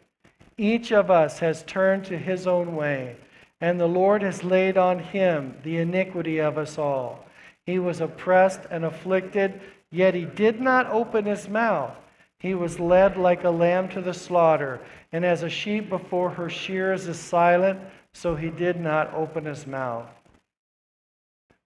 Each 0.57 0.91
of 0.91 1.11
us 1.11 1.39
has 1.39 1.63
turned 1.63 2.05
to 2.05 2.17
his 2.17 2.47
own 2.47 2.75
way, 2.75 3.15
and 3.61 3.79
the 3.79 3.87
Lord 3.87 4.21
has 4.23 4.43
laid 4.43 4.77
on 4.77 4.99
him 4.99 5.55
the 5.63 5.77
iniquity 5.77 6.39
of 6.39 6.57
us 6.57 6.77
all. 6.77 7.25
He 7.65 7.79
was 7.79 8.01
oppressed 8.01 8.61
and 8.71 8.85
afflicted, 8.85 9.61
yet 9.91 10.13
he 10.13 10.25
did 10.25 10.59
not 10.59 10.87
open 10.87 11.25
his 11.25 11.47
mouth. 11.47 11.95
He 12.39 12.53
was 12.53 12.79
led 12.79 13.17
like 13.17 13.43
a 13.43 13.49
lamb 13.49 13.89
to 13.89 14.01
the 14.01 14.13
slaughter, 14.13 14.79
and 15.11 15.25
as 15.25 15.43
a 15.43 15.49
sheep 15.49 15.89
before 15.89 16.29
her 16.29 16.49
shears 16.49 17.07
is 17.07 17.17
silent, 17.17 17.79
so 18.13 18.35
he 18.35 18.49
did 18.49 18.79
not 18.79 19.13
open 19.13 19.45
his 19.45 19.65
mouth. 19.65 20.07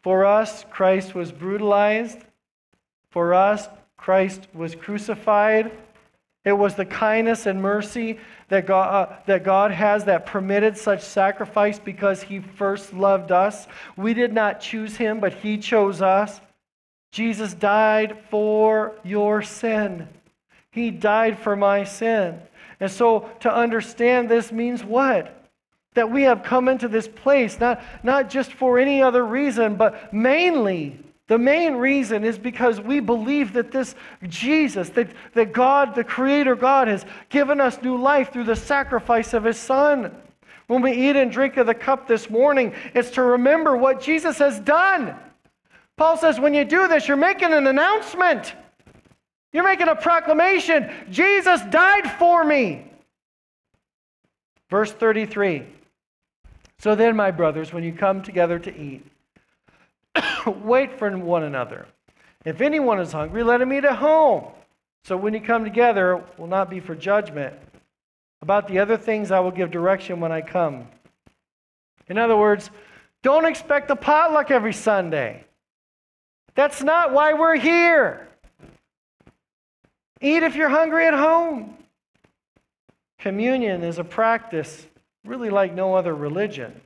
For 0.02 0.26
us, 0.26 0.66
Christ 0.72 1.14
was 1.14 1.32
brutalized. 1.32 2.20
For 3.10 3.34
us, 3.34 3.68
Christ 3.98 4.48
was 4.54 4.74
crucified. 4.74 5.72
It 6.44 6.54
was 6.54 6.74
the 6.74 6.86
kindness 6.86 7.46
and 7.46 7.62
mercy 7.62 8.18
that 8.50 8.66
God, 8.66 8.90
uh, 8.90 9.16
that 9.28 9.44
God 9.44 9.72
has 9.72 10.06
that 10.06 10.26
permitted 10.26 10.76
such 10.76 11.02
sacrifice 11.04 11.78
because 11.78 12.24
He 12.24 12.40
first 12.40 12.94
loved 12.94 13.32
us. 13.32 13.68
We 13.96 14.16
did 14.16 14.34
not 14.34 14.60
choose 14.60 14.98
Him, 14.98 15.20
but 15.20 15.34
He 15.34 15.60
chose 15.60 16.02
us. 16.02 16.42
Jesus 17.12 17.54
died 17.54 18.18
for 18.30 18.96
your 19.04 19.42
sin. 19.42 20.08
He 20.72 20.92
died 20.92 21.38
for 21.38 21.56
my 21.56 21.84
sin. 21.84 22.40
And 22.80 22.90
so 22.90 23.30
to 23.42 23.54
understand 23.54 24.30
this 24.30 24.52
means 24.52 24.84
what? 24.84 25.38
That 25.94 26.10
we 26.10 26.24
have 26.24 26.44
come 26.44 26.70
into 26.70 26.88
this 26.88 27.08
place, 27.08 27.60
not, 27.60 27.82
not 28.02 28.30
just 28.30 28.54
for 28.54 28.80
any 28.80 29.02
other 29.02 29.26
reason, 29.26 29.76
but 29.76 30.14
mainly, 30.14 30.98
the 31.28 31.38
main 31.38 31.76
reason 31.76 32.24
is 32.24 32.38
because 32.38 32.80
we 32.82 33.00
believe 33.00 33.54
that 33.54 33.72
this 33.72 33.96
Jesus, 34.28 34.90
that, 34.90 35.12
that 35.34 35.54
God, 35.54 35.96
the 35.96 36.04
Creator 36.04 36.56
God, 36.56 36.88
has 36.88 37.06
given 37.30 37.62
us 37.62 37.82
new 37.82 37.98
life 37.98 38.34
through 38.34 38.46
the 38.46 38.56
sacrifice 38.56 39.34
of 39.34 39.44
His 39.44 39.58
Son. 39.58 40.16
When 40.68 40.82
we 40.82 40.92
eat 40.92 41.16
and 41.18 41.32
drink 41.32 41.58
of 41.58 41.68
the 41.68 41.74
cup 41.74 42.08
this 42.08 42.30
morning, 42.30 42.74
it's 42.94 43.12
to 43.12 43.22
remember 43.22 43.76
what 43.76 44.02
Jesus 44.02 44.40
has 44.40 44.60
done. 44.62 45.16
Paul 45.98 46.18
says, 46.18 46.40
when 46.40 46.54
you 46.54 46.66
do 46.66 46.88
this, 46.88 47.08
you're 47.08 47.18
making 47.18 47.54
an 47.54 47.68
announcement. 47.68 48.54
You're 49.54 49.64
making 49.64 49.88
a 49.88 49.96
proclamation. 49.96 50.92
Jesus 51.10 51.62
died 51.70 52.12
for 52.18 52.44
me. 52.44 52.92
Verse 54.70 54.92
33. 54.92 55.66
So 56.80 56.96
then, 56.96 57.16
my 57.16 57.30
brothers, 57.30 57.72
when 57.74 57.84
you 57.84 57.94
come 57.94 58.24
together 58.24 58.58
to 58.58 58.76
eat, 58.76 59.06
wait 60.64 60.98
for 60.98 61.16
one 61.16 61.44
another. 61.44 61.86
If 62.46 62.62
anyone 62.62 63.00
is 63.00 63.12
hungry, 63.12 63.44
let 63.44 63.62
him 63.62 63.72
eat 63.72 63.86
at 63.86 63.98
home. 63.98 64.46
So 65.04 65.18
when 65.18 65.34
you 65.34 65.42
come 65.42 65.64
together, 65.64 66.14
it 66.14 66.40
will 66.40 66.48
not 66.48 66.70
be 66.70 66.80
for 66.80 66.96
judgment. 66.96 67.54
About 68.42 68.68
the 68.68 68.80
other 68.80 68.98
things, 68.98 69.32
I 69.32 69.40
will 69.40 69.52
give 69.52 69.70
direction 69.70 70.20
when 70.20 70.32
I 70.32 70.42
come. 70.42 70.88
In 72.08 72.18
other 72.18 72.36
words, 72.36 72.72
don't 73.22 73.46
expect 73.46 73.92
a 73.92 73.96
potluck 73.96 74.50
every 74.50 74.74
Sunday. 74.74 75.46
That's 76.56 76.82
not 76.82 77.14
why 77.14 77.34
we're 77.34 77.56
here. 77.56 78.28
Eat 80.20 80.44
if 80.44 80.56
you're 80.56 80.70
hungry 80.70 81.08
at 81.08 81.14
home. 81.14 81.78
Communion 83.20 83.84
is 83.84 83.98
a 84.00 84.04
practice 84.04 84.86
really 85.26 85.50
like 85.50 85.74
no 85.74 85.96
other 85.96 86.16
religion. 86.16 86.80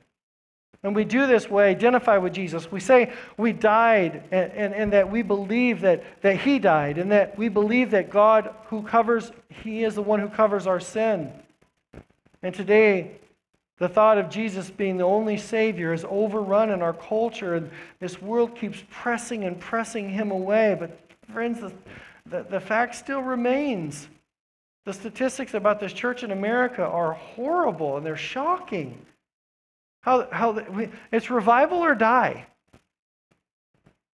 And 0.82 0.94
we 0.94 1.04
do 1.04 1.26
this, 1.26 1.50
we 1.50 1.62
identify 1.62 2.18
with 2.18 2.32
Jesus. 2.32 2.70
We 2.70 2.80
say 2.80 3.12
we 3.36 3.52
died 3.52 4.22
and, 4.30 4.52
and, 4.52 4.74
and, 4.74 4.92
that 4.92 5.10
we 5.10 5.22
believe 5.22 5.80
that, 5.80 6.04
that 6.22 6.36
He 6.40 6.58
died 6.58 6.98
and 6.98 7.10
that 7.10 7.36
we 7.36 7.48
believe 7.48 7.90
that 7.90 8.10
God 8.10 8.54
who 8.66 8.82
covers, 8.82 9.32
He 9.48 9.82
is 9.82 9.94
the 9.94 10.02
one 10.02 10.20
who 10.20 10.28
covers 10.28 10.66
our 10.66 10.78
sin. 10.78 11.32
And 12.42 12.54
today, 12.54 13.18
the 13.78 13.88
thought 13.88 14.18
of 14.18 14.30
Jesus 14.30 14.70
being 14.70 14.96
the 14.96 15.04
only 15.04 15.36
Savior 15.36 15.92
is 15.92 16.04
overrun 16.08 16.70
in 16.70 16.82
our 16.82 16.94
culture, 16.94 17.54
and 17.54 17.70
this 18.00 18.22
world 18.22 18.56
keeps 18.56 18.82
pressing 18.90 19.44
and 19.44 19.60
pressing 19.60 20.08
Him 20.08 20.30
away. 20.30 20.76
But, 20.78 20.98
friends, 21.32 21.60
the, 21.60 21.72
the, 22.24 22.46
the 22.48 22.60
fact 22.60 22.94
still 22.94 23.20
remains 23.20 24.08
the 24.86 24.92
statistics 24.92 25.52
about 25.52 25.80
this 25.80 25.92
church 25.92 26.22
in 26.22 26.30
America 26.30 26.82
are 26.82 27.12
horrible 27.12 27.96
and 27.96 28.06
they're 28.06 28.16
shocking. 28.16 28.96
How, 30.02 30.28
how 30.30 30.64
it's 31.10 31.28
revival 31.28 31.78
or 31.78 31.96
die. 31.96 32.46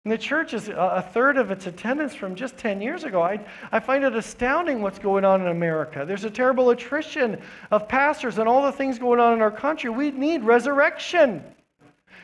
And 0.03 0.11
the 0.11 0.17
church 0.17 0.55
is 0.55 0.67
a 0.67 1.07
third 1.13 1.37
of 1.37 1.51
its 1.51 1.67
attendance 1.67 2.15
from 2.15 2.33
just 2.33 2.57
10 2.57 2.81
years 2.81 3.03
ago. 3.03 3.21
I, 3.21 3.39
I 3.71 3.79
find 3.79 4.03
it 4.03 4.15
astounding 4.15 4.81
what's 4.81 4.97
going 4.97 5.23
on 5.23 5.41
in 5.41 5.47
America. 5.47 6.05
There's 6.07 6.23
a 6.23 6.29
terrible 6.31 6.71
attrition 6.71 7.39
of 7.69 7.87
pastors 7.87 8.39
and 8.39 8.49
all 8.49 8.63
the 8.63 8.71
things 8.71 8.97
going 8.97 9.19
on 9.19 9.33
in 9.33 9.41
our 9.41 9.51
country. 9.51 9.91
We 9.91 10.09
need 10.09 10.43
resurrection 10.43 11.43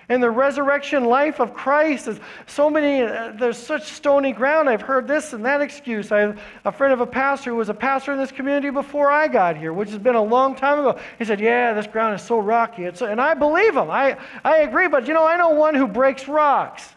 and 0.10 0.24
the 0.24 0.32
resurrection 0.32 1.04
life 1.06 1.42
of 1.42 1.54
Christ 1.54 2.08
is 2.08 2.20
so 2.46 2.70
many, 2.70 3.02
uh, 3.02 3.34
there's 3.38 3.58
such 3.58 3.84
stony 3.84 4.32
ground. 4.32 4.70
I've 4.70 4.82
heard 4.82 5.06
this 5.06 5.34
and 5.34 5.44
that 5.46 5.60
excuse. 5.60 6.14
I 6.14 6.20
have 6.20 6.42
a 6.64 6.72
friend 6.72 6.94
of 6.94 7.02
a 7.02 7.06
pastor 7.06 7.50
who 7.50 7.58
was 7.58 7.68
a 7.68 7.74
pastor 7.74 8.14
in 8.14 8.18
this 8.18 8.32
community 8.32 8.70
before 8.70 9.12
I 9.12 9.28
got 9.28 9.58
here, 9.58 9.74
which 9.74 9.90
has 9.90 10.00
been 10.00 10.16
a 10.16 10.24
long 10.24 10.56
time 10.56 10.80
ago. 10.80 10.98
He 11.18 11.26
said, 11.26 11.42
Yeah, 11.42 11.74
this 11.74 11.88
ground 11.88 12.16
is 12.16 12.26
so 12.26 12.40
rocky. 12.40 12.86
It's, 12.86 13.02
and 13.02 13.20
I 13.20 13.34
believe 13.34 13.76
him. 13.76 13.90
I, 13.90 14.18
I 14.46 14.60
agree, 14.60 14.88
but 14.88 15.08
you 15.10 15.14
know, 15.14 15.28
I 15.28 15.36
know 15.36 15.50
one 15.50 15.76
who 15.76 15.88
breaks 15.88 16.28
rocks. 16.28 16.88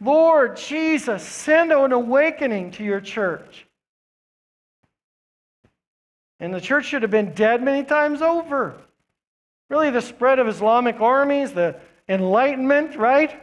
Lord 0.00 0.56
Jesus, 0.56 1.22
send 1.22 1.72
an 1.72 1.92
awakening 1.92 2.70
to 2.72 2.84
your 2.84 3.00
church. 3.00 3.66
And 6.38 6.54
the 6.54 6.60
church 6.60 6.86
should 6.86 7.02
have 7.02 7.10
been 7.10 7.34
dead 7.34 7.62
many 7.62 7.84
times 7.84 8.22
over. 8.22 8.76
Really, 9.68 9.90
the 9.90 10.00
spread 10.00 10.38
of 10.38 10.48
Islamic 10.48 11.00
armies, 11.00 11.52
the 11.52 11.76
Enlightenment, 12.08 12.96
right? 12.96 13.38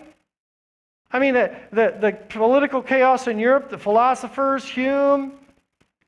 I 1.11 1.19
mean, 1.19 1.35
the, 1.35 1.55
the, 1.71 1.95
the 1.99 2.11
political 2.29 2.81
chaos 2.81 3.27
in 3.27 3.39
Europe, 3.39 3.69
the 3.69 3.77
philosophers, 3.77 4.65
Hume, 4.65 5.33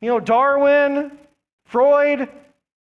you 0.01 0.09
know, 0.09 0.19
Darwin, 0.19 1.11
Freud, 1.65 2.27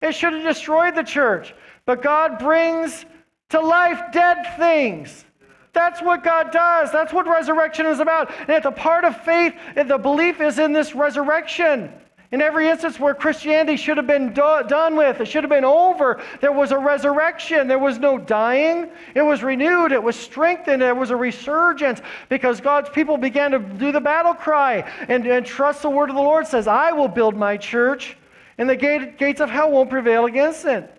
it 0.02 0.14
should 0.14 0.34
have 0.34 0.44
destroyed 0.44 0.96
the 0.96 1.04
church. 1.04 1.56
But 1.86 2.04
God 2.04 2.38
brings 2.38 3.06
to 3.50 3.62
life 3.62 4.02
dead 4.12 4.58
things. 4.58 5.26
That's 5.74 6.02
what 6.02 6.24
God 6.24 6.52
does. 6.52 6.92
That's 6.92 7.12
what 7.12 7.28
resurrection 7.28 7.88
is 7.88 8.00
about. 8.00 8.32
And 8.42 8.52
at 8.52 8.64
the 8.64 8.72
part 8.72 9.04
of 9.06 9.18
faith, 9.22 9.54
the 9.76 9.98
belief 9.98 10.40
is 10.40 10.60
in 10.60 10.72
this 10.72 10.94
resurrection. 10.94 11.92
In 12.32 12.42
every 12.42 12.68
instance 12.68 13.00
where 13.00 13.14
Christianity 13.14 13.78
should 13.78 13.98
have 13.98 14.08
been 14.08 14.34
do- 14.34 14.64
done 14.68 14.96
with, 14.96 15.20
it 15.20 15.28
should 15.28 15.44
have 15.44 15.52
been 15.52 15.64
over, 15.64 16.20
there 16.42 16.52
was 16.52 16.72
a 16.72 16.78
resurrection. 16.80 17.68
There 17.68 17.78
was 17.78 18.00
no 18.00 18.18
dying. 18.18 18.90
It 19.14 19.22
was 19.22 19.44
renewed. 19.44 19.92
It 19.92 20.02
was 20.02 20.16
strengthened. 20.16 20.82
There 20.82 20.96
was 20.96 21.12
a 21.12 21.16
resurgence 21.16 22.02
because 22.30 22.60
God's 22.60 22.90
people 22.90 23.18
began 23.18 23.52
to 23.52 23.60
do 23.60 23.92
the 23.92 24.02
battle 24.02 24.34
cry 24.34 24.78
and, 25.08 25.28
and 25.28 25.46
trust 25.46 25.84
the 25.84 25.92
word 25.92 26.10
of 26.10 26.16
the 26.16 26.22
Lord 26.24 26.48
says, 26.48 26.68
I 26.68 26.92
will 26.92 27.08
build 27.08 27.36
my 27.36 27.56
church, 27.56 28.18
and 28.58 28.68
the 28.68 28.76
gate, 28.76 29.20
gates 29.20 29.40
of 29.40 29.52
hell 29.52 29.70
won't 29.70 29.92
prevail 29.92 30.26
against 30.26 30.66
it. 30.66 30.92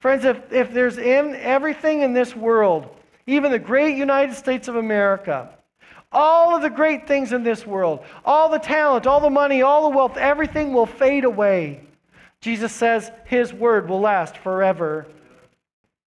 Friends, 0.00 0.24
if, 0.24 0.52
if 0.52 0.72
there's 0.72 0.98
in 0.98 1.36
everything 1.36 2.02
in 2.02 2.12
this 2.12 2.34
world, 2.34 2.88
even 3.26 3.50
the 3.50 3.58
great 3.58 3.96
United 3.96 4.34
States 4.34 4.68
of 4.68 4.76
America, 4.76 5.50
all 6.12 6.54
of 6.54 6.62
the 6.62 6.70
great 6.70 7.08
things 7.08 7.32
in 7.32 7.42
this 7.42 7.66
world, 7.66 8.04
all 8.24 8.48
the 8.48 8.58
talent, 8.58 9.06
all 9.06 9.20
the 9.20 9.30
money, 9.30 9.62
all 9.62 9.90
the 9.90 9.96
wealth, 9.96 10.16
everything 10.16 10.72
will 10.72 10.86
fade 10.86 11.24
away. 11.24 11.80
Jesus 12.40 12.72
says 12.72 13.10
his 13.24 13.52
word 13.52 13.88
will 13.88 14.00
last 14.00 14.36
forever. 14.36 15.06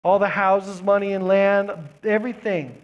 All 0.04 0.20
the 0.20 0.28
houses, 0.28 0.82
money, 0.82 1.14
and 1.14 1.28
land, 1.28 1.72
everything. 2.04 2.82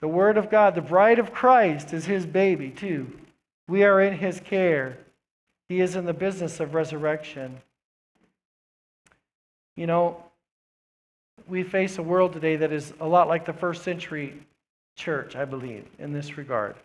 The 0.00 0.08
word 0.08 0.38
of 0.38 0.50
God, 0.50 0.74
the 0.74 0.80
bride 0.80 1.18
of 1.18 1.32
Christ, 1.32 1.92
is 1.92 2.06
his 2.06 2.24
baby, 2.24 2.70
too. 2.70 3.12
We 3.68 3.84
are 3.84 4.00
in 4.00 4.16
his 4.16 4.40
care. 4.40 4.96
He 5.68 5.80
is 5.80 5.96
in 5.96 6.06
the 6.06 6.14
business 6.14 6.58
of 6.58 6.74
resurrection. 6.74 7.60
You 9.76 9.86
know, 9.86 10.24
we 11.50 11.62
face 11.64 11.98
a 11.98 12.02
world 12.02 12.32
today 12.32 12.56
that 12.56 12.72
is 12.72 12.94
a 13.00 13.06
lot 13.06 13.28
like 13.28 13.44
the 13.44 13.52
first 13.52 13.82
century 13.82 14.40
church, 14.96 15.36
I 15.36 15.44
believe, 15.44 15.84
in 15.98 16.12
this 16.12 16.38
regard. 16.38 16.76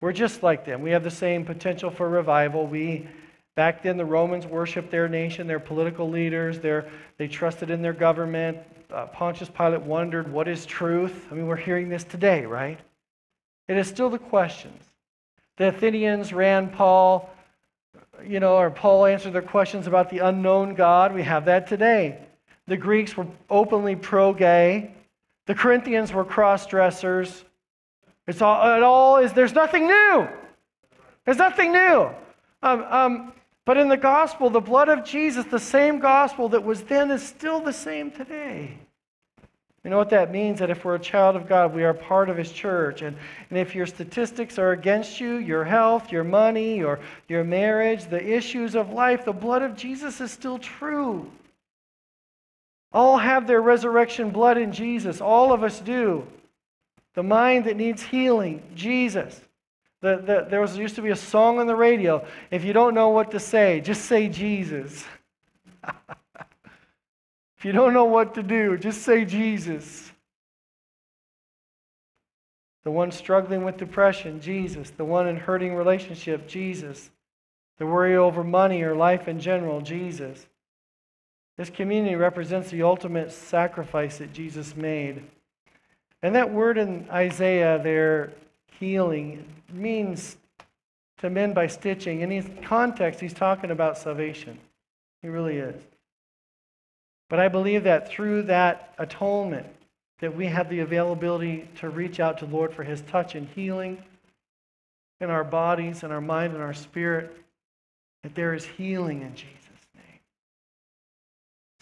We're 0.00 0.12
just 0.12 0.42
like 0.42 0.64
them. 0.64 0.80
We 0.80 0.92
have 0.92 1.04
the 1.04 1.10
same 1.10 1.44
potential 1.44 1.90
for 1.90 2.08
revival. 2.08 2.66
We, 2.66 3.08
Back 3.56 3.82
then, 3.82 3.96
the 3.96 4.04
Romans 4.04 4.46
worshiped 4.46 4.90
their 4.90 5.08
nation, 5.08 5.46
their 5.46 5.60
political 5.60 6.10
leaders, 6.10 6.58
their, 6.58 6.90
they 7.18 7.28
trusted 7.28 7.70
in 7.70 7.82
their 7.82 7.92
government. 7.92 8.58
Uh, 8.92 9.06
Pontius 9.06 9.48
Pilate 9.48 9.82
wondered, 9.82 10.30
what 10.30 10.48
is 10.48 10.66
truth? 10.66 11.28
I 11.30 11.34
mean, 11.34 11.46
we're 11.46 11.54
hearing 11.56 11.88
this 11.88 12.02
today, 12.02 12.46
right? 12.46 12.80
It 13.68 13.76
is 13.76 13.86
still 13.86 14.10
the 14.10 14.18
questions. 14.18 14.82
The 15.56 15.68
Athenians 15.68 16.32
ran 16.32 16.68
Paul, 16.68 17.30
you 18.26 18.40
know, 18.40 18.56
or 18.56 18.70
Paul 18.70 19.06
answered 19.06 19.32
their 19.32 19.42
questions 19.42 19.86
about 19.86 20.10
the 20.10 20.18
unknown 20.18 20.74
God. 20.74 21.14
We 21.14 21.22
have 21.22 21.44
that 21.44 21.68
today. 21.68 22.18
The 22.66 22.76
Greeks 22.76 23.16
were 23.16 23.26
openly 23.50 23.96
pro 23.96 24.32
gay. 24.32 24.94
The 25.46 25.54
Corinthians 25.54 26.12
were 26.12 26.24
cross 26.24 26.66
dressers. 26.66 27.44
It's 28.26 28.40
all, 28.40 28.76
it 28.76 28.82
all 28.82 29.18
is, 29.18 29.32
there's 29.32 29.52
nothing 29.52 29.86
new. 29.86 30.28
There's 31.24 31.36
nothing 31.36 31.72
new. 31.72 32.08
Um, 32.62 32.82
um, 32.88 33.32
but 33.66 33.76
in 33.76 33.88
the 33.88 33.96
gospel, 33.96 34.50
the 34.50 34.60
blood 34.60 34.88
of 34.88 35.04
Jesus, 35.04 35.44
the 35.46 35.58
same 35.58 35.98
gospel 35.98 36.48
that 36.50 36.64
was 36.64 36.82
then, 36.82 37.10
is 37.10 37.22
still 37.22 37.60
the 37.60 37.72
same 37.72 38.10
today. 38.10 38.78
You 39.84 39.90
know 39.90 39.98
what 39.98 40.10
that 40.10 40.32
means? 40.32 40.60
That 40.60 40.70
if 40.70 40.84
we're 40.84 40.94
a 40.94 41.00
child 41.00 41.36
of 41.36 41.46
God, 41.46 41.74
we 41.74 41.84
are 41.84 41.92
part 41.92 42.30
of 42.30 42.38
His 42.38 42.50
church. 42.50 43.02
And, 43.02 43.16
and 43.50 43.58
if 43.58 43.74
your 43.74 43.84
statistics 43.84 44.58
are 44.58 44.72
against 44.72 45.20
you, 45.20 45.36
your 45.36 45.64
health, 45.64 46.10
your 46.10 46.24
money, 46.24 46.82
or 46.82 47.00
your 47.28 47.44
marriage, 47.44 48.06
the 48.06 48.22
issues 48.26 48.74
of 48.74 48.90
life, 48.90 49.26
the 49.26 49.32
blood 49.32 49.60
of 49.60 49.76
Jesus 49.76 50.22
is 50.22 50.30
still 50.30 50.58
true. 50.58 51.30
All 52.94 53.18
have 53.18 53.48
their 53.48 53.60
resurrection 53.60 54.30
blood 54.30 54.56
in 54.56 54.70
Jesus. 54.70 55.20
All 55.20 55.52
of 55.52 55.64
us 55.64 55.80
do. 55.80 56.24
The 57.14 57.24
mind 57.24 57.64
that 57.64 57.76
needs 57.76 58.02
healing, 58.02 58.62
Jesus. 58.76 59.40
The, 60.00 60.16
the, 60.16 60.46
there 60.48 60.60
was, 60.60 60.76
used 60.76 60.94
to 60.94 61.02
be 61.02 61.10
a 61.10 61.16
song 61.16 61.58
on 61.58 61.66
the 61.66 61.74
radio. 61.74 62.24
If 62.52 62.64
you 62.64 62.72
don't 62.72 62.94
know 62.94 63.08
what 63.08 63.32
to 63.32 63.40
say, 63.40 63.80
just 63.80 64.04
say 64.04 64.28
Jesus. 64.28 65.04
if 67.58 67.64
you 67.64 67.72
don't 67.72 67.94
know 67.94 68.04
what 68.04 68.34
to 68.34 68.42
do, 68.42 68.78
just 68.78 69.02
say 69.02 69.24
Jesus. 69.24 70.12
The 72.84 72.90
one 72.90 73.10
struggling 73.10 73.64
with 73.64 73.76
depression, 73.76 74.40
Jesus. 74.40 74.90
The 74.90 75.04
one 75.04 75.26
in 75.26 75.36
hurting 75.36 75.74
relationship, 75.74 76.46
Jesus. 76.46 77.10
The 77.78 77.86
worry 77.86 78.16
over 78.16 78.44
money 78.44 78.82
or 78.82 78.94
life 78.94 79.26
in 79.26 79.40
general, 79.40 79.80
Jesus. 79.80 80.46
This 81.56 81.70
communion 81.70 82.18
represents 82.18 82.70
the 82.70 82.82
ultimate 82.82 83.30
sacrifice 83.30 84.18
that 84.18 84.32
Jesus 84.32 84.76
made. 84.76 85.22
And 86.22 86.34
that 86.34 86.50
word 86.50 86.78
in 86.78 87.08
Isaiah 87.10 87.80
there, 87.82 88.32
healing, 88.80 89.44
means 89.72 90.36
to 91.18 91.30
mend 91.30 91.54
by 91.54 91.66
stitching. 91.68 92.22
In 92.22 92.30
his 92.30 92.46
context, 92.64 93.20
he's 93.20 93.34
talking 93.34 93.70
about 93.70 93.98
salvation. 93.98 94.58
He 95.22 95.28
really 95.28 95.58
is. 95.58 95.80
But 97.30 97.38
I 97.38 97.48
believe 97.48 97.84
that 97.84 98.08
through 98.08 98.42
that 98.42 98.94
atonement, 98.98 99.66
that 100.20 100.34
we 100.34 100.46
have 100.46 100.68
the 100.68 100.80
availability 100.80 101.68
to 101.76 101.88
reach 101.88 102.20
out 102.20 102.38
to 102.38 102.46
the 102.46 102.54
Lord 102.54 102.72
for 102.72 102.84
his 102.84 103.00
touch 103.02 103.34
and 103.34 103.48
healing 103.48 104.02
in 105.20 105.30
our 105.30 105.44
bodies 105.44 106.02
and 106.02 106.12
our 106.12 106.20
mind 106.20 106.54
and 106.54 106.62
our 106.62 106.74
spirit, 106.74 107.34
that 108.22 108.34
there 108.34 108.54
is 108.54 108.64
healing 108.64 109.22
in 109.22 109.34
Jesus'. 109.34 109.63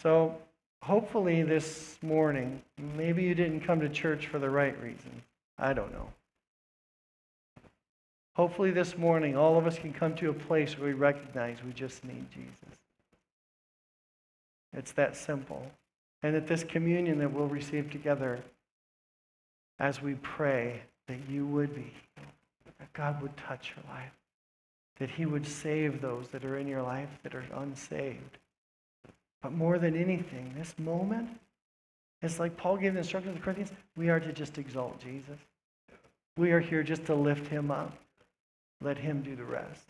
So 0.03 0.35
hopefully 0.81 1.43
this 1.43 1.97
morning, 2.01 2.61
maybe 2.77 3.23
you 3.23 3.33
didn't 3.33 3.61
come 3.61 3.79
to 3.79 3.87
church 3.87 4.27
for 4.27 4.37
the 4.37 4.49
right 4.49 4.79
reason. 4.83 5.23
I 5.57 5.71
don't 5.71 5.93
know. 5.93 6.09
Hopefully, 8.35 8.71
this 8.71 8.97
morning, 8.97 9.37
all 9.37 9.59
of 9.59 9.67
us 9.67 9.77
can 9.77 9.93
come 9.93 10.15
to 10.15 10.31
a 10.31 10.33
place 10.33 10.77
where 10.77 10.87
we 10.87 10.93
recognize 10.93 11.63
we 11.63 11.71
just 11.71 12.03
need 12.03 12.25
Jesus. 12.31 12.79
It's 14.75 14.91
that 14.93 15.15
simple. 15.15 15.71
And 16.23 16.33
that 16.33 16.47
this 16.47 16.63
communion 16.63 17.19
that 17.19 17.31
we'll 17.31 17.47
receive 17.47 17.91
together 17.91 18.39
as 19.79 20.01
we 20.01 20.15
pray, 20.15 20.81
that 21.07 21.19
you 21.29 21.45
would 21.45 21.75
be 21.75 21.93
that 22.79 22.91
God 22.93 23.21
would 23.21 23.37
touch 23.37 23.73
your 23.75 23.85
life, 23.93 24.13
that 24.97 25.11
He 25.11 25.27
would 25.27 25.45
save 25.45 26.01
those 26.01 26.27
that 26.29 26.43
are 26.43 26.57
in 26.57 26.67
your 26.67 26.81
life 26.81 27.09
that 27.21 27.35
are 27.35 27.45
unsaved. 27.53 28.39
But 29.43 29.51
more 29.51 29.77
than 29.77 29.95
anything, 29.95 30.53
this 30.57 30.73
moment, 30.79 31.29
it's 32.21 32.39
like 32.39 32.55
Paul 32.55 32.77
gave 32.77 32.93
the 32.93 32.99
instruction 32.99 33.33
to 33.33 33.37
the 33.37 33.43
Corinthians 33.43 33.71
we 33.97 34.09
are 34.09 34.19
to 34.19 34.31
just 34.31 34.57
exalt 34.57 34.99
Jesus. 35.01 35.37
We 36.37 36.51
are 36.51 36.61
here 36.61 36.81
just 36.81 37.05
to 37.05 37.13
lift 37.13 37.47
Him 37.47 37.69
up. 37.69 37.93
Let 38.81 38.97
Him 38.97 39.21
do 39.21 39.35
the 39.35 39.43
rest. 39.43 39.85